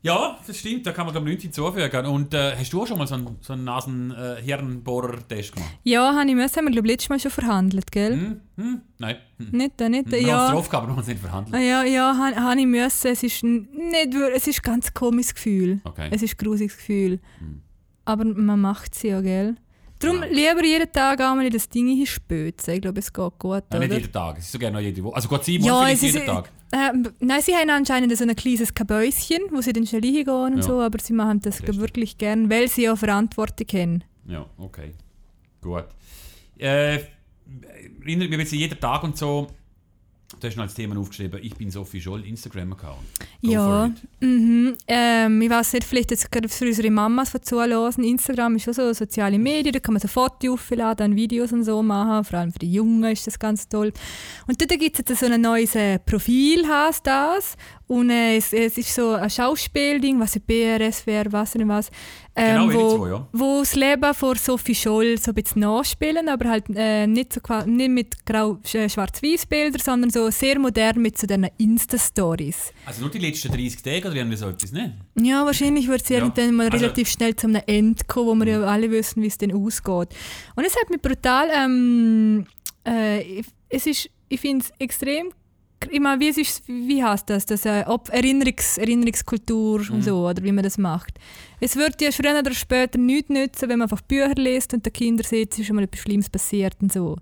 [0.00, 2.06] Ja, das stimmt, da kann man ich nichts hinzufügen.
[2.06, 5.70] Und äh, hast du auch schon mal so einen, so einen Nasen-Hirnbohrer-Test gemacht?
[5.82, 8.12] Ja, habe ich müssen, haben wir glaube letztes Mal schon verhandelt, gell?
[8.12, 8.40] Hm?
[8.56, 8.80] Hm?
[8.98, 9.16] Nein.
[9.38, 9.48] Hm.
[9.50, 11.54] Nicht, äh, nicht, Wir haben es drauf gehabt, aber wir haben es nicht verhandelt.
[11.54, 13.08] Ah, Ja, ja, habe hab ich müssen.
[13.08, 15.80] Es ist nicht, es ist ein ganz komisches Gefühl.
[15.84, 16.08] Okay.
[16.12, 17.18] Es ist ein grusiges Gefühl.
[17.38, 17.62] Hm.
[18.04, 19.56] Aber man macht es ja, gell?
[19.98, 20.26] Darum Ja.
[20.28, 22.74] lieber jeden Tag einmal in das Ding hinspözen.
[22.74, 25.16] Ich glaube, es geht gut, Ja, nicht jeden Tag, es ist sogar noch jede Woche.
[25.16, 26.50] Also Gott Dank, Ja, vielleicht es ist, jeden Tag.
[26.72, 30.56] Äh, nein, sie haben anscheinend so ein kleines Kabäuschen, wo sie dann schon hingehen und
[30.56, 30.62] Ja.
[30.62, 31.80] so, aber sie machen das Verstehe.
[31.80, 34.04] wirklich gern, weil sie ja Verantwortung haben.
[34.26, 34.92] Ja, okay.
[35.62, 35.84] Gut.
[36.58, 36.98] Äh,
[38.00, 39.48] erinnert mich jetzt jeden Tag und so.
[40.40, 42.98] Du hast noch als Thema aufgeschrieben, ich bin Sophie Scholl, Instagram-Account.
[43.40, 43.90] Ja.
[44.20, 44.76] Mhm.
[44.86, 48.74] Ähm, ich weiß nicht, vielleicht jetzt gerade für unsere Mamas, die zuhören, Instagram ist schon
[48.74, 52.52] so soziale Medien, da kann man so Fotos aufladen, Videos und so machen, vor allem
[52.52, 53.90] für die Jungen ist das ganz toll.
[54.46, 58.52] Und dort gibt es jetzt so ein neues äh, Profil, heißt das, und äh, es,
[58.52, 61.90] es ist so ein Schauspielding, was BRS wäre, was nicht was,
[62.38, 63.28] ähm, ihre wo, zwei, ja.
[63.32, 67.40] wo das Leben von Sophie Scholl so ein bisschen nachspielen, aber halt äh, nicht, so,
[67.66, 72.72] nicht mit grau- äh, schwarz-weiß-Bildern, sondern so sehr modern mit so diesen Insta-Stories.
[72.86, 74.96] Also nur die letzten 30 Tage oder irgendwie so etwas, ne?
[75.20, 78.44] Ja, wahrscheinlich wird es Ja, irgendwann mal also- relativ schnell zu einem Ende kommen, wo
[78.44, 80.08] wir ja alle wissen, wie es dann ausgeht.
[80.56, 82.46] Und es hat mich brutal, ähm,
[82.84, 85.30] äh, es ist, ich finde es extrem,
[85.90, 89.94] ich meine, wie, ist, wie heißt das, das äh, ob Erinnerungs, Erinnerungskultur Mhm.
[89.94, 91.14] und so, oder wie man das macht.
[91.60, 94.92] Es wird ja früher oder später nichts nützen, wenn man einfach Bücher liest und den
[94.92, 97.16] Kindern sieht, es ist schon mal etwas Schlimmes passiert und so.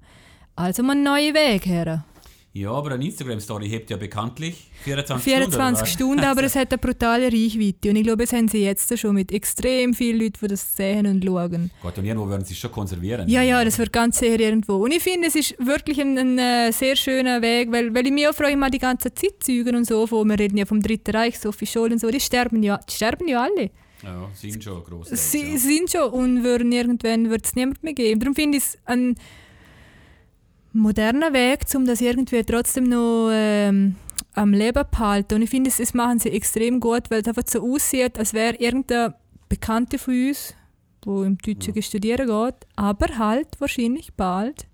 [0.54, 2.04] Also mal einen neuen Weg her.
[2.56, 6.14] Ja, aber eine Instagram-Story hebt ja bekanntlich 24, 24 Stunden.
[6.14, 7.90] Stunden, aber es hat eine brutale Reichweite.
[7.90, 11.06] Und ich glaube, es haben sie jetzt schon mit extrem vielen Leuten, die das sehen
[11.06, 11.70] und schauen.
[11.82, 13.28] Gott, und irgendwo werden sie schon konservieren.
[13.28, 14.76] Ja, ja, das wird ganz sicher irgendwo.
[14.76, 18.12] Und ich finde, es ist wirklich ein, ein äh, sehr schöner Weg, weil, weil ich
[18.12, 21.14] mich auch freue, mal die ganzen Zeitzeugen und so, von, wir reden ja vom Dritten
[21.14, 23.70] Reich, Sophie Scholl und so, die sterben ja, die sterben ja alle.
[24.02, 25.08] Ja, sind schon groß.
[25.10, 25.58] Sie ja.
[25.58, 28.20] sind schon und würden irgendwann wird es niemand mehr geben.
[28.20, 29.16] Darum finde ich es ein
[30.78, 33.96] moderner Weg, um das irgendwie trotzdem noch ähm,
[34.34, 35.34] am Leben zu behalten.
[35.34, 38.56] Und ich finde, es, machen sie extrem gut, weil es einfach so aussieht, als wäre
[38.56, 39.14] irgendein
[39.48, 40.54] Bekannter von uns,
[41.04, 41.82] der im Deutschen Ja.
[41.82, 44.66] studieren geht, aber halt wahrscheinlich bald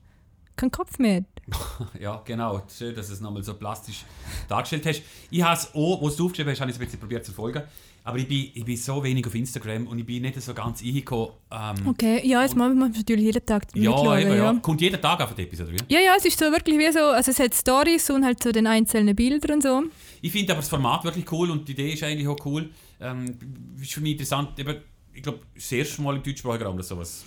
[0.56, 1.24] keinen Kopf mehr.
[2.00, 2.62] Ja, genau.
[2.76, 4.04] Schön, dass du es nochmal so plastisch
[4.48, 5.02] dargestellt hast.
[5.30, 7.32] Ich habe es auch, was du aufgeschrieben hast, habe ich es ein bisschen probiert zu
[7.32, 7.62] folgen.
[8.04, 10.82] Aber ich bin, ich bin so wenig auf Instagram und ich bin nicht so ganz
[10.82, 11.28] eingekommen.
[11.52, 14.36] Ähm, Okay, ja, jetzt muss man natürlich jeden Tag ja, eben, ja.
[14.36, 14.54] ja.
[14.54, 15.94] Kommt jeden Tag auf Episode, oder wie?
[15.94, 18.50] Ja, ja, es ist so wirklich wie so, also es hat Stories und halt so
[18.50, 19.84] den einzelnen Bilder und so.
[20.20, 22.70] Ich finde aber das Format wirklich cool und die Idee ist eigentlich auch cool.
[23.00, 23.38] Ähm,
[23.80, 24.58] ist für mich interessant.
[24.58, 24.78] Eben,
[25.14, 27.24] ich glaube, das erste Mal im deutschsprachigen Raum oder sowas.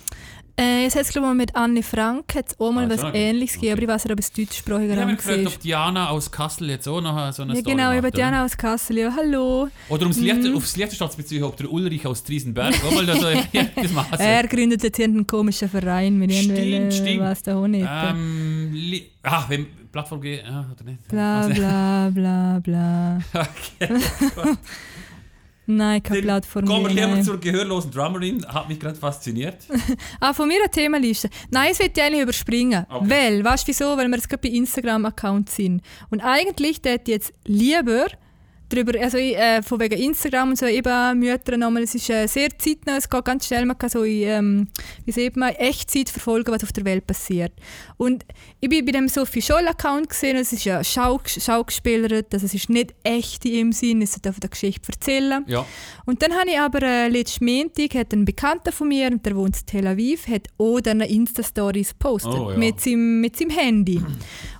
[0.58, 3.14] Äh, es hat glaube ich mit Anne Frank hat's auch mal Ah, was.
[3.14, 6.08] Ähnliches gegeben, aber ich weiß nicht, ob es deutschsprachiger Ich habe mich gefragt, ob Diana
[6.08, 8.10] aus Kassel jetzt auch noch so eine Ja, Story genau, macht, über?
[8.10, 8.96] Diana aus Kassel.
[8.98, 9.68] Ja, hallo.
[9.90, 10.56] Oder ums Licht, Mhm.
[10.56, 13.12] aufs Liechtenstaatsbeziehung, ob der Ulrich aus Triesenberg auch mal so
[13.82, 17.86] das machen Er gründet jetzt irgendeinen komischen Verein mit Stimmt, irgendwelchen, was da auch nicht.
[17.86, 21.06] Ähm, li- ah, wenn Plattform geht, ja, oder nicht?
[21.08, 23.18] Bla bla bla bla.
[23.80, 23.94] Okay.
[25.66, 26.64] Nein, keine Dann Plattform.
[26.64, 27.24] Kommen wir lieber nein.
[27.24, 29.56] zur gehörlosen Drummerin, hat mich gerade fasziniert.
[30.20, 31.28] Ah, von mir eine Themenliste.
[31.50, 32.86] Nein, es wird ich eigentlich überspringen.
[32.88, 33.10] Okay.
[33.10, 33.96] Weil, weißt du wieso?
[33.96, 35.82] Weil wir jetzt gerade bei Instagram-Account sind.
[36.10, 38.06] Und eigentlich hätte ich jetzt lieber
[38.68, 42.26] darüber, also ich, äh, von wegen Instagram und so, eben Mütter nochmal, es ist äh,
[42.26, 44.68] sehr zeitnah, es geht ganz schnell, man kann so in, ähm,
[45.04, 47.52] wie sagt man, Echtzeit verfolgen, was auf der Welt passiert.
[47.96, 48.24] Und
[48.60, 52.68] ich bin bei dem Sophie Scholl-Account gesehen, es ist ja Schau schaugespielert, also es ist
[52.68, 55.44] nicht echt in dem Sinn, es einfach eine Geschichte erzählen.
[55.46, 55.64] Ja.
[56.04, 59.56] Und dann habe ich aber äh, letzten Montag hat ein Bekannter von mir, der wohnt
[59.58, 62.56] in Tel Aviv, hat auch dann Insta-Stories gepostet Oh, ja.
[62.56, 64.00] mit, seinem, mit seinem Handy.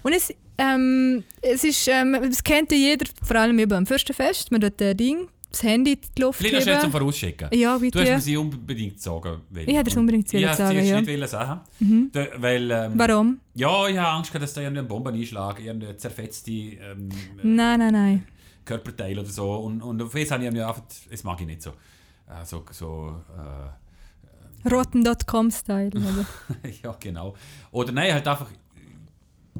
[0.02, 4.50] Und es, ähm, es ist, ähm, es kennt ja jeder, vor allem über am Fürstenfest,
[4.52, 6.90] man dort ein Ding, das Handy in die Luft Vielleicht heben.
[6.92, 7.48] Vorausschicken.
[7.52, 8.20] Ja, Du hast mir bitte.
[8.20, 9.68] sie unbedingt sagen wollen.
[9.68, 11.00] Ich hätte es unbedingt Ich sagen, wollte es ja.
[11.00, 11.60] nicht wollen sagen.
[11.80, 12.10] Mhm.
[12.12, 13.40] Da- Weil, ähm, Warum?
[13.54, 17.78] ja, ich habe Angst, gehabt, dass da irgendeine Bombe einschlägt, irgendeine zerfetzte ähm, äh, Nein,
[17.78, 18.26] nein, nein.
[18.64, 19.50] Körperteil oder so.
[19.54, 21.70] Und, und auf das habe ich mir einfach, das mag ich nicht so.
[21.70, 25.90] Äh, so, so äh, Rotten.com-Style.
[25.94, 26.26] oder?
[26.82, 27.34] ja, genau.
[27.70, 28.48] Oder nein, halt einfach,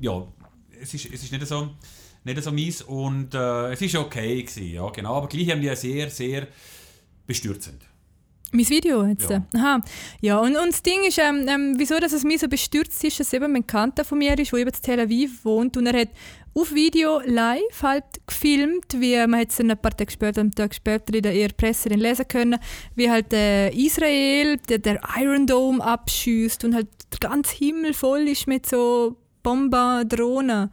[0.01, 0.27] ja,
[0.81, 1.71] es ist, es ist nicht so,
[2.25, 5.17] nicht so mies und äh, es ist okay gewesen, ja, genau.
[5.17, 6.49] Aber gleich haben die sehr, sehr
[7.27, 7.83] bestürzend.
[8.53, 9.29] Mein Video jetzt?
[9.29, 9.45] Ja.
[9.55, 9.81] Aha.
[10.21, 13.19] Ja, und, und das Ding ist, ähm, ähm, wieso dass es mich so bestürzt ist,
[13.19, 16.01] dass eben ein Bekannter von mir ist, der eben in Tel Aviv wohnt und er
[16.01, 16.09] hat
[16.55, 20.75] auf Video live halt gefilmt, wie man hat es ein paar Tage später, einen Tag
[20.75, 22.59] später in der Presse dann lesen können,
[22.95, 28.29] wie halt äh, Israel der, der Iron Dome abschießt und halt der ganze Himmel voll
[28.29, 30.71] ist mit so Bomben, Drohnen.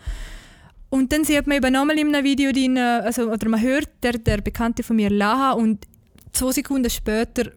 [0.90, 4.14] Und dann sieht man eben nochmal in einem Video, drin, also, oder man hört, der,
[4.14, 5.88] der Bekannte von mir lachen und
[6.32, 7.52] zwei Sekunden später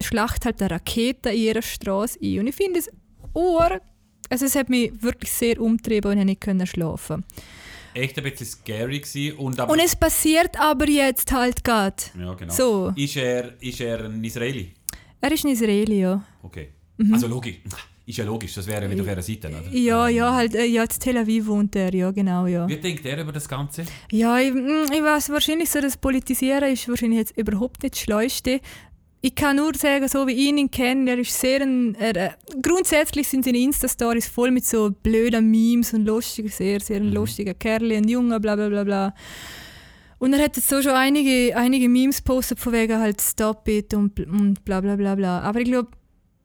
[0.00, 2.38] schlacht halt eine Rakete in ihrer Straße ein.
[2.38, 2.88] Und ich finde es
[3.34, 3.80] ur,
[4.30, 7.24] also es hat mich wirklich sehr umtrieben und ich nicht können schlafen.
[7.92, 9.36] Echt ein bisschen scary gewesen.
[9.38, 11.96] Und, Und es passiert aber jetzt halt gerade.
[12.16, 12.52] ja, genau.
[12.54, 12.92] So.
[12.94, 14.72] Ist, er, ist er ein Israeli?
[15.20, 16.24] Er ist ein Israeli, ja.
[16.44, 16.68] Okay.
[16.96, 17.14] Mhm.
[17.14, 17.56] Also logisch.
[18.06, 19.62] Ist ja logisch, das wäre wieder auf ihrer Seite, oder?
[19.72, 22.68] Ja, ja, halt, äh, ja, in Tel Aviv wohnt er, ja, genau, ja.
[22.68, 23.86] Wie denkt er über das Ganze?
[24.10, 28.02] Ja, ich, mm, ich weiß wahrscheinlich so, das Politisieren ist wahrscheinlich jetzt überhaupt nicht das
[28.02, 28.60] Schleuste.
[29.22, 32.30] Ich kann nur sagen, so wie ich ihn kenne, er ist sehr ein, er, äh,
[32.60, 37.54] grundsätzlich sind seine Insta-Stories voll mit so blöden Memes und lustigen, sehr, sehr ein lustiger
[37.54, 39.14] Kerl, ein Junge, bla bla bla bla.
[40.18, 43.94] Und er hat jetzt so schon einige, einige Memes postet von wegen halt Stop it
[43.94, 45.40] und, und bla bla bla bla.
[45.40, 45.88] Aber ich glaube,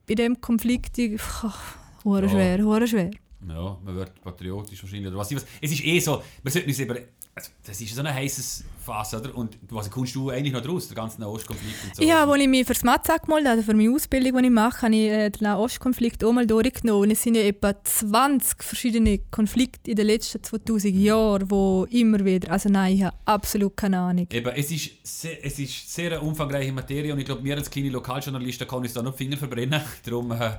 [0.10, 2.30] in dem Konflikt, hure Ja.
[2.30, 3.12] schwer, schwer.
[3.48, 5.08] Ja, man wird patriotisch wahrscheinlich.
[5.08, 5.34] Oder was.
[5.34, 6.96] was- Es ist eh so, wir sollten uns über.
[7.40, 9.34] Also, das ist so eine heiße Phase, oder?
[9.34, 12.04] Und was kommst du eigentlich noch draus, der ganze Nahostkonflikt und so?
[12.04, 14.82] Ja, als ich mich für das Mathe angemeldet habe, für meine Ausbildung, die ich mache,
[14.82, 17.04] habe ich äh, den Nahostkonflikt auch mal durchgenommen.
[17.04, 22.26] Und es sind ja etwa 20 verschiedene Konflikte in den letzten 2000 Jahren, wo immer
[22.26, 22.52] wieder...
[22.52, 24.28] Also nein, ich habe absolut keine Ahnung.
[24.30, 27.70] Eben, es ist, sehr, es ist sehr eine umfangreiche Materie und ich glaube, wir als
[27.70, 29.82] kleine Lokaljournalisten können uns da noch die Finger verbrennen.
[30.04, 30.58] Darum, äh,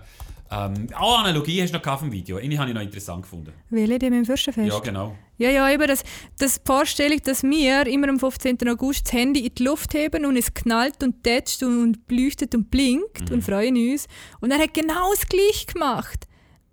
[0.50, 2.36] ähm, auch Analogie hast du noch vom Video.
[2.38, 3.52] Eine habe ich noch interessant gefunden.
[3.70, 4.68] Welche, die mit dem Fürstenfest?
[4.68, 5.16] Ja, genau.
[5.38, 6.02] Ja, ja, eben das,
[6.38, 8.56] das Vorstellung, dass wir immer am 15.
[8.68, 12.70] August das Handy in die Luft heben und es knallt und tätscht und leuchtet und
[12.70, 13.34] blinkt Mhm.
[13.36, 14.06] und freuen uns.
[14.40, 16.26] Und er hat genau das Gleiche gemacht.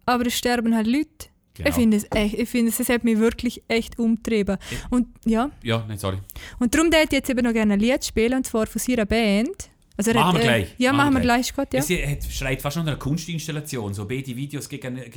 [0.06, 1.28] Aber es sterben halt Leute.
[1.54, 1.70] Genau.
[1.70, 4.58] Ich finde es echt, ich finde es, es hat mich wirklich echt umtrieben.
[4.92, 6.18] Und ja, Ja, nein, sorry.
[6.60, 9.06] und darum würde ich jetzt eben noch gerne ein Lied spielen, und zwar von seiner
[9.06, 9.70] Band.
[9.98, 10.68] Also Machen hat, wir gleich.
[10.78, 11.80] Ja, Machen wir wir gleich, gut, ja.
[11.80, 13.94] Es hat, schreit fast nach einer Kunstinstallation.
[13.96, 15.10] So beide Videos gegen, äh,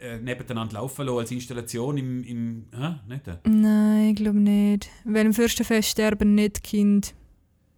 [0.00, 2.22] äh, nebeneinander laufen lassen als Installation im.
[2.24, 2.94] im hä?
[3.08, 3.26] Nicht?
[3.26, 3.36] äh?
[3.48, 4.90] Nein, ich glaube nicht.
[5.04, 6.60] Weil im Fürstenfest sterben nicht.
[6.74, 7.14] Und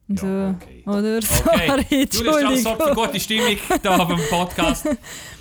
[0.09, 0.27] Ja, so.
[0.57, 0.83] okay.
[0.87, 1.19] Oder?
[1.19, 1.67] Okay.
[1.69, 3.07] Sorry, Julius Strauss sorgt für Entschuldigung.
[3.07, 4.89] gute Stimmung hier beim Podcast.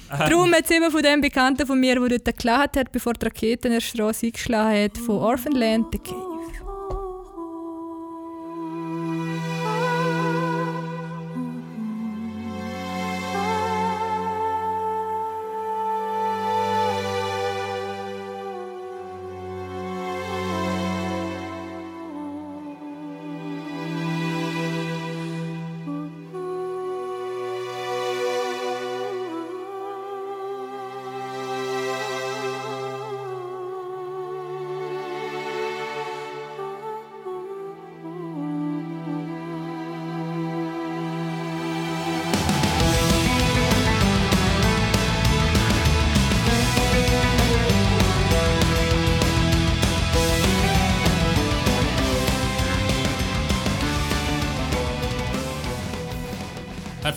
[0.10, 3.68] Darum hat eben von dem Bekannten von mir, der dort geklagt hat, bevor die Rakete
[3.68, 5.92] in der Straße eingeschlagen hat, von Orphanland,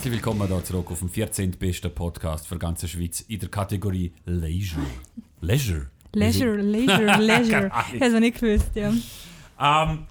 [0.07, 1.51] Herzlich willkommen hier zurück auf dem 14.
[1.59, 4.87] besten Podcast für die ganze Schweiz in der Kategorie Leisure.
[5.41, 5.89] Leisure?
[6.13, 7.73] Leisure, Leisure, Leisure.
[7.73, 8.01] Ahnung.
[8.01, 8.93] Ich nicht gewusst, ja.
[9.61, 10.07] Ähm,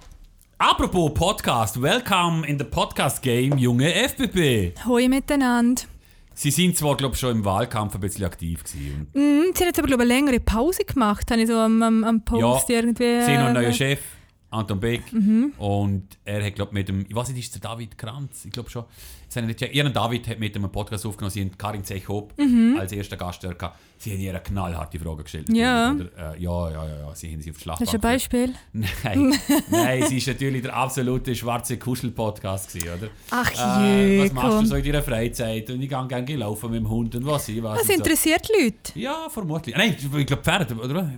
[0.58, 4.74] apropos Podcast, welcome in the Podcast Game, junge FBB.
[4.84, 5.84] Hoi miteinander.
[6.34, 9.06] Sie sind zwar, glaube ich, schon im Wahlkampf ein bisschen aktiv gewesen.
[9.14, 11.82] Mm, sie hat jetzt aber glaube ich, eine längere Pause gemacht, habe ich so am,
[11.82, 13.22] am, am Post irgendwie.
[13.22, 14.00] Sie haben noch einen neuen äh, Chef,
[14.50, 15.12] Anton Beck.
[15.12, 15.52] Mhm.
[15.58, 18.44] Und er hat, glaube mit dem, ich weiß nicht, ist der David Kranz?
[18.44, 18.84] Ich glaube schon.
[19.72, 21.30] Ihren David hat mit dem einen Podcast aufgenommen.
[21.32, 22.32] Sie haben Karin Zechhob
[22.78, 23.76] als erster Gast gehabt.
[23.98, 25.48] Sie haben ihr eine knallharte Frage gestellt.
[25.48, 25.54] Mhm.
[25.56, 25.92] Ja.
[25.92, 26.34] Oder?
[26.36, 27.14] Äh, ja, ja, ja, ja.
[27.14, 28.00] Sie haben sie auf die Das ist Schlachtbank ein.
[28.00, 28.54] Beispiel.
[28.72, 29.38] Nein,
[29.70, 33.08] nein, es ist natürlich der absolute schwarze Kuschel-Podcast gewesen, oder?
[33.30, 34.66] Ach Äh, je, was machst du komm.
[34.66, 35.68] so in deiner Freizeit?
[35.70, 37.78] Und ich gehe gerne gelaufen mit dem Hund und was ich was.
[37.80, 38.02] Das und so.
[38.04, 38.98] interessiert Leute.
[38.98, 39.74] Ja, vermutlich.
[39.76, 41.12] Nein, ich glaube Pferde, oder?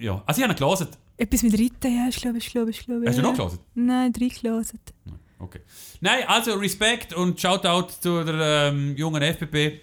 [0.00, 0.22] Ja.
[0.26, 0.88] Also ich habe ihn gelesen.
[1.22, 3.04] Etwas mit Reiten, ja, ich glaube, ich glaube, ich glaube.
[3.06, 3.58] Hast du noch gelesen?
[3.74, 4.80] Nein, drei gelesen.
[5.38, 5.60] Okay.
[6.00, 9.80] Nein, also Respekt und Shoutout zu der ähm, jungen FPP.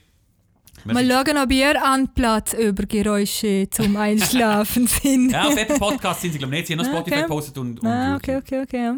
[0.85, 5.31] Wir Mal schauen, ob ihr an Platz über Geräusche zum Einschlafen sind.
[5.31, 6.67] Ja, auf Apple Podcast sind sie, glaube ich, nicht.
[6.67, 7.21] Sie haben noch Ah, Spotify okay.
[7.23, 8.93] gepostet und, und Ah, okay, okay, okay.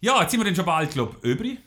[0.00, 0.20] Ja.
[0.20, 1.58] Jetzt sind wir dann schon bald, glaube ich, übrig.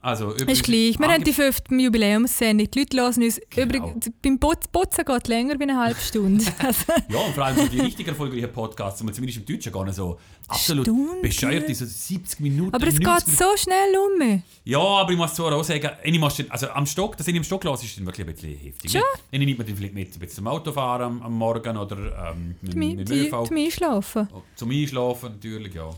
[0.00, 0.48] Also, übrig.
[0.48, 0.98] Ist gleich.
[0.98, 2.70] Wir haben die fünfte Jubiläumssendung.
[2.70, 3.66] Die Leute hören uns Genau.
[3.66, 4.10] übrigens.
[4.22, 6.44] Beim Putz- Putzen geht länger wie eine halbe Stunde.
[6.58, 9.84] Also, Ja, und vor allem so die richtig erfolgreichen Podcasts, man zumindest im Deutschen gar
[9.84, 11.20] nicht so absolut Stunde.
[11.22, 12.74] bescheuert ist, so 70 Minuten.
[12.74, 14.42] aber es 90 geht so schnell um.
[14.64, 17.44] Ja, aber ich muss zwar auch sagen, ich muss also am Stock, das ich im
[17.44, 18.92] Stock lasse, ist dann wirklich ein bisschen heftig.
[18.92, 19.00] Schon?
[19.30, 22.54] Ich nehme mir dann vielleicht mit, ein bisschen zum Autofahren am, am Morgen oder ähm,
[22.62, 23.48] mit, mit dem zum, ÖV.
[23.48, 24.28] zum Einschlafen.
[24.34, 25.90] Oh, Zum Einschlafen natürlich, ja.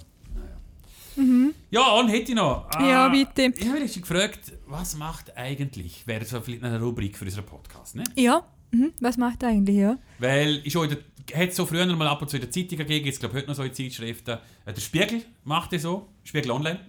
[1.17, 1.51] Naja.
[1.71, 2.69] Ja, und hätte ich noch.
[2.79, 2.85] Mhm.
[2.87, 3.53] Ja, äh, bitte.
[3.57, 7.97] Ich habe mich gefragt, was macht eigentlich, wäre so vielleicht eine Rubrik für unseren Podcast,
[7.97, 8.05] ne?
[8.15, 8.45] Ja.
[8.75, 8.93] Mhm.
[9.01, 9.99] Was macht eigentlich, ja?
[10.19, 10.99] Weil ich der,
[11.35, 13.49] hat so früher mal ab und zu in der Zeitung gegeben, jetzt glaube ich heute
[13.51, 14.39] noch so in Zeitschriften.
[14.67, 16.81] Äh, Der Spiegel macht das so, Spiegel Online.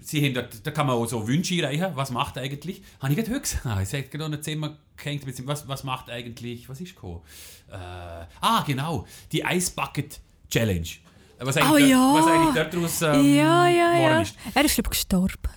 [0.00, 2.82] Sie haben dort, da kann man auch so Wünsche einreichen, was macht eigentlich?
[2.98, 6.10] Habe ich gerade heute gesagt, es hat gerade noch ein Thema gehängt, was, was macht
[6.10, 7.20] eigentlich, was ist gekommen?
[7.70, 7.76] Äh,
[8.40, 10.88] ah, genau, die Ice Bucket Challenge.
[11.44, 12.14] Was eigentlich, Oh dort, ja.
[12.14, 14.20] was eigentlich daraus ähm, ja, ja, ja.
[14.22, 14.34] ist.
[14.54, 15.50] Er ist, glaube ich, gestorben.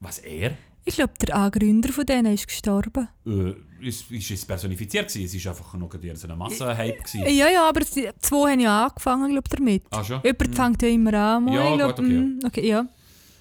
[0.00, 0.52] Was er?
[0.84, 3.06] Ich glaube, der Angründer von denen ist gestorben.
[3.26, 3.52] Äh,
[3.86, 7.20] ist, ist es personifiziert gewesen, es war einfach noch so ein Massenhype gewesen.
[7.36, 9.82] Ja, ja, aber die zwei haben ja angefangen, glaube ich, damit.
[9.90, 10.20] Ah, schon?
[10.24, 11.48] Jemand fängt ja immer an.
[11.48, 12.20] Ja, ich glaub, gut, okay, ja.
[12.20, 12.86] mm, okay, ja.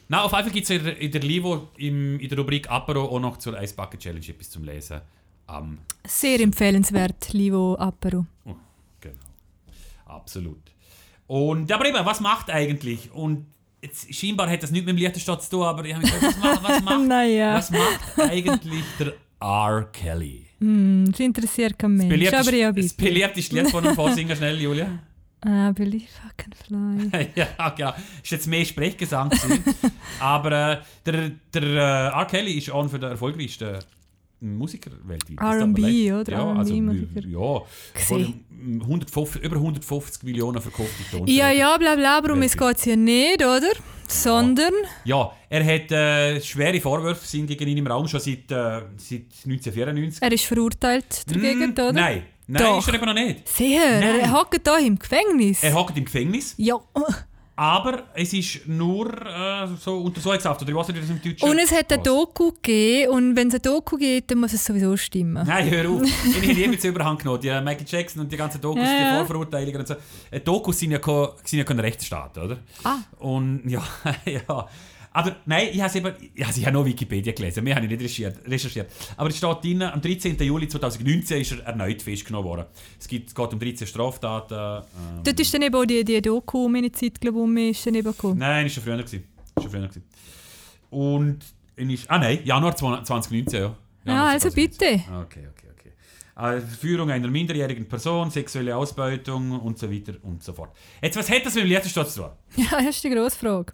[0.09, 2.69] Na, auf jeden Fall gibt es in, der- in der Livo im, in der Rubrik
[2.69, 5.01] Apero auch noch zur Ice Bucket Challenge etwas zum Lesen.
[5.47, 8.25] Am Sehr empfehlenswert, Livo Apero.
[8.45, 8.55] oh,
[8.99, 9.15] genau.
[10.05, 10.59] Absolut.
[11.29, 13.11] Und aber eben, was macht eigentlich?
[13.13, 13.45] Und
[13.83, 16.37] jetzt, scheinbar hat das nichts mit dem Liechtenstadt zu tun, aber ich habe mich gefragt,
[16.41, 17.53] was macht, was macht, Naja.
[17.53, 19.83] was macht eigentlich der R.
[19.93, 20.47] Kelly?
[20.59, 22.33] Hm, das interessiert kein Mensch.
[22.33, 23.11] Aber ja, das bitte.
[23.11, 24.87] beliebteste Lied von dem Vorsingen schnell, Julia.
[25.41, 26.53] Ah, Billy fucking
[27.11, 27.29] fly.
[27.35, 27.93] ja, genau.
[28.23, 29.63] Ist jetzt mehr Sprechgesang gewesen.
[30.19, 32.25] Aber äh, der, der äh, R.
[32.25, 33.77] Kelly ist einer der erfolgreichsten
[34.41, 35.37] Musiker weltweit.
[35.39, 36.31] Das R&B, oder?
[36.31, 37.61] Ja, also, ja.
[37.93, 38.45] Gesehen.
[38.81, 41.27] 150, über 150 Millionen verkaufte Tonnen.
[41.27, 43.71] Ja, ja, bla bla, aber um es geht es hier nicht, oder?
[44.07, 44.73] Sondern,
[45.05, 49.25] Ja, er hat äh, schwere Vorwürfe sind gegen ihn im Raum schon seit, äh, seit
[49.45, 50.21] 1994.
[50.21, 51.91] er ist verurteilt dagegen, Mm, oder?
[51.93, 52.79] Nein, nein, Doch.
[52.79, 53.47] ist er eben noch nicht.
[53.47, 54.19] Sehr, Nein.
[54.21, 55.61] er hockt hier im Gefängnis.
[55.63, 56.79] Er hockt im Gefängnis, ja.
[57.59, 60.61] Aber es ist nur äh, so Untersuchungshaft.
[60.61, 61.49] Oder was ist das im Deutschen?
[61.49, 62.05] Und es hat eine Was?
[62.05, 65.45] Doku gegeben und wenn es eine Doku gibt, dann muss es sowieso stimmen.
[65.45, 66.01] Nein, hör auf.
[66.25, 67.41] Ich habe die mit Überhand genommen.
[67.41, 69.17] Die äh, Michael Jackson und die ganzen Dokus, Ja, die ja.
[69.17, 69.95] Vorverurteilungen und so.
[70.31, 72.59] Äh, Dokus sind ja, kein, sind ja kein Rechtsstaat, oder?
[72.85, 72.99] Ah.
[73.17, 73.83] Und ja,
[74.25, 74.69] ja.
[75.11, 76.13] Aber nein, ich habe eben,
[76.45, 78.91] also ich habe noch Wikipedia gelesen, wir haben nicht recherchiert, recherchiert.
[79.17, 80.37] Aber es steht drin, am 13.
[80.37, 82.65] Juli 2019 ist er erneut festgenommen worden.
[82.99, 84.53] Es, gibt, es geht um 13 Straftaten.
[84.55, 87.87] Ähm, Dort ist dann eben auch die, die Doku um meine Zeit, glaube ich, ist
[87.87, 88.37] dann eben gekommen.
[88.37, 89.23] Nein, ist schon früher gewesen.
[89.55, 90.03] Ist schon früher gewesen.
[90.91, 91.39] Und
[91.75, 93.75] ist, ah nein, Januar 2019, ja.
[94.05, 94.53] Ja, Januar also 2019.
[94.53, 94.85] bitte.
[95.25, 95.91] Okay, okay, okay.
[96.35, 100.75] Also Verführung einer minderjährigen Person, sexuelle Ausbeutung und so weiter und so fort.
[101.01, 102.29] Jetzt, was hat das mit dem Liechtenstadt zu tun?
[102.55, 103.73] Ja, das ist die grosse Frage.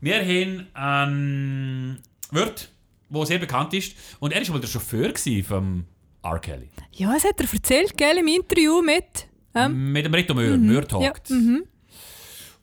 [0.00, 1.98] Wir haben einen
[2.30, 2.70] Wirt,
[3.10, 3.94] der sehr bekannt ist.
[4.20, 5.12] Und er war mal der Chauffeur
[5.46, 5.84] vom
[6.22, 6.38] R.
[6.38, 6.68] Kelly.
[6.92, 9.26] Ja, das hat er erzählt, gell, im Interview mit.
[9.54, 11.64] Ähm, Mit dem Reto Möhr, Möhr ja, mhm.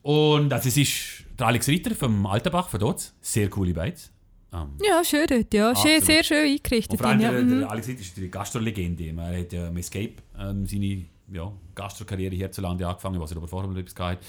[0.02, 3.12] Und also, es ist der Alex Ritter vom Alterbach von dort.
[3.20, 4.12] Sehr coole Beiz.
[4.52, 5.74] Ähm, ja, schön dort, ja.
[5.74, 6.98] Schön, sehr schön Und eingerichtet.
[6.98, 7.32] vor allem ja.
[7.32, 7.60] der, mhm.
[7.60, 9.08] der Alex Ritter ist die Gastrolegende.
[9.08, 13.68] Er hat ja im Escape ähm, seine ja, Gastrokarriere hierzulande angefangen, was er aber vorher
[13.68, 14.26] mal etwas gehabt hat.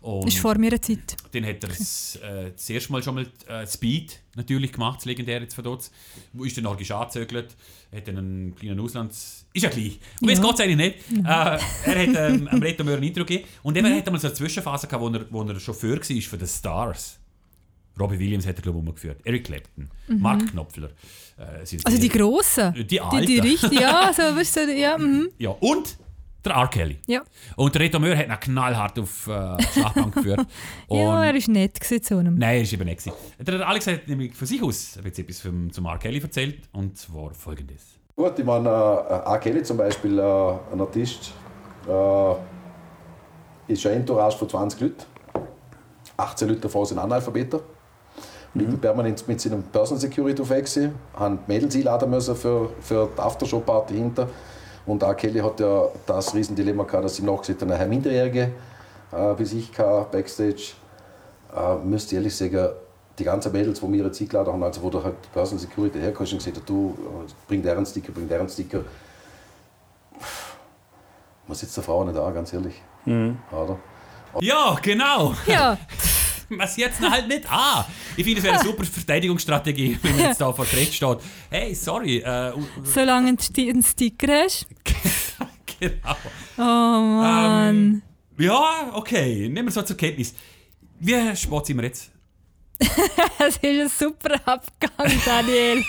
[0.00, 1.16] Und ist vor meiner Zeit.
[1.32, 5.04] dann hat er das, äh, das erste Mal schon mal äh, Speed natürlich gemacht, das
[5.06, 5.90] legendäre jetzt von dort.
[6.32, 7.56] Wo ist dann noch angezögert,
[7.94, 9.46] hat dann einen kleinen Auslands...
[9.52, 9.98] Ist ja gleich.
[10.20, 10.44] Und jetzt Ja.
[10.44, 10.76] geht es eigentlich
[11.10, 11.24] nicht.
[11.24, 13.48] Äh, er hat ähm, am Reto Möhr ein Intro gegeben.
[13.62, 16.02] Und eben hat er mal so eine Zwischenphase gehabt, wo er, wo er Chauffeur war
[16.04, 17.18] für die Stars.
[17.98, 19.20] Robbie Williams hat er, glaube ich, umgeführt.
[19.24, 20.90] Eric Clapton, Mark Knopfler.
[21.38, 22.74] Äh, Also die sehr- Grossen.
[22.74, 23.26] Die Die, Alten.
[23.26, 25.30] die richtig, ja, so, weißt du, ja, mhm.
[25.38, 25.96] Ja, und
[26.46, 26.68] der R.
[26.68, 26.98] Kelly.
[27.06, 27.22] ja.
[27.56, 30.46] Und der Reto Möhr hat ihn knallhart auf äh, die Schlachtbank geführt.
[30.88, 32.36] Und ja, er ist nett zu einem.
[32.38, 33.04] Nein, er war eben nicht.
[33.04, 33.16] gewesen.
[33.38, 35.98] Der Alex hat nämlich von sich aus jetzt etwas vom, zum R.
[35.98, 36.68] Kelly erzählt.
[36.72, 37.82] Und zwar folgendes.
[38.14, 39.38] Gut, ich meine, äh, A.
[39.38, 41.32] Kelly zum Beispiel, äh, ein Artist,
[41.86, 42.34] äh,
[43.72, 45.04] ist ein Entourage von 20 Leuten.
[46.16, 47.60] 18 Leute davon sind Analphabeter.
[48.54, 52.34] Und ich bin permanent mit seinem Person Security unterwegs, gewesen, haben die Mädels einladen müssen
[52.34, 54.28] für, für die Aftershow-Party hinter.
[54.86, 55.14] Und A.
[55.14, 58.52] Kelly hat ja das Riesendilemma gehabt, dass ihm nachgesehen hat, eine Minderjährige
[59.12, 60.72] äh, bei sich gehabt, Backstage.
[61.54, 62.68] Äh, müsste ich ehrlich sagen,
[63.18, 66.32] die ganzen Mädels, die mir jetzt eingeladen haben, also wo du halt Person Security herkommst
[66.32, 68.84] und gesagt hast, du, äh, bring deren Sticker, bring deren Sticker.
[71.46, 72.80] Man sitzt der Frau nicht an, ganz ehrlich.
[73.52, 73.78] Oder?
[74.40, 75.34] Ja, genau.
[75.46, 75.78] Ja,
[76.48, 77.84] Was jetzt noch halt nicht an.
[78.16, 81.18] Ich finde, es wäre eine super Verteidigungsstrategie, wenn man jetzt da vor Gericht steht.
[81.50, 82.18] Hey, sorry.
[82.18, 84.66] Äh, solange du einen Sticker hast.
[85.80, 86.16] genau.
[86.58, 87.68] Oh Mann.
[87.68, 88.02] Ähm,
[88.38, 89.48] ja, okay.
[89.48, 90.34] Nehmen wir so zur Kenntnis.
[91.00, 92.10] Wie spät sind wir jetzt?
[93.38, 95.82] Es ist ein super Abgang, Daniel.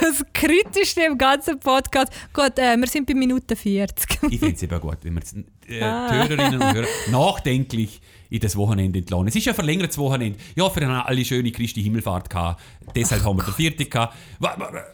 [0.00, 2.12] das Kritischste im ganzen Podcast.
[2.32, 4.18] Gut, äh, wir sind bei Minute 40.
[4.30, 5.34] Ich finde es eben gut, wenn wir jetzt,
[5.70, 6.12] äh, Ah.
[6.12, 8.00] Hörerinnen und Hörer nachdenklich
[8.30, 9.28] in das Wochenende entlassen.
[9.28, 10.38] Es ist ja ein verlängertes Wochenende.
[10.54, 12.62] Ja, für eine alle schöne Christi Himmelfahrt gehabt.
[12.94, 14.16] Deshalb haben wir den vierten gehabt.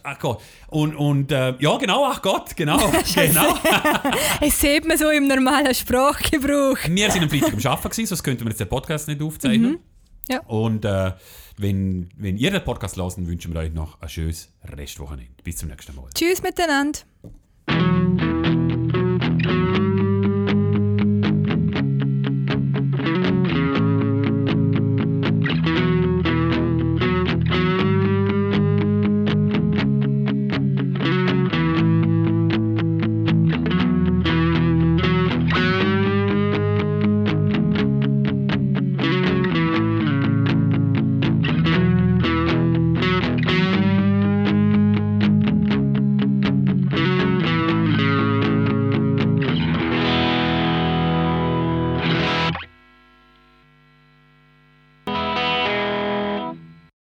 [0.02, 0.42] Ach Gott.
[0.68, 2.78] Und, und äh, ja, genau, ach Gott, genau.
[3.14, 3.54] genau.
[4.40, 6.78] Es sieht man so im normalen Sprachgebrauch.
[6.88, 9.78] Wir sind am Freitag am Arbeiten, gewesen, sonst könnten wir jetzt den Podcast nicht aufzeichnen.
[10.28, 10.40] Ja.
[10.46, 11.12] Und äh,
[11.58, 15.32] wenn, wenn ihr den Podcast hört, wünschen wir euch noch ein schönes Restwochenende.
[15.44, 16.08] Bis zum nächsten Mal.
[16.14, 17.00] Tschüss miteinander.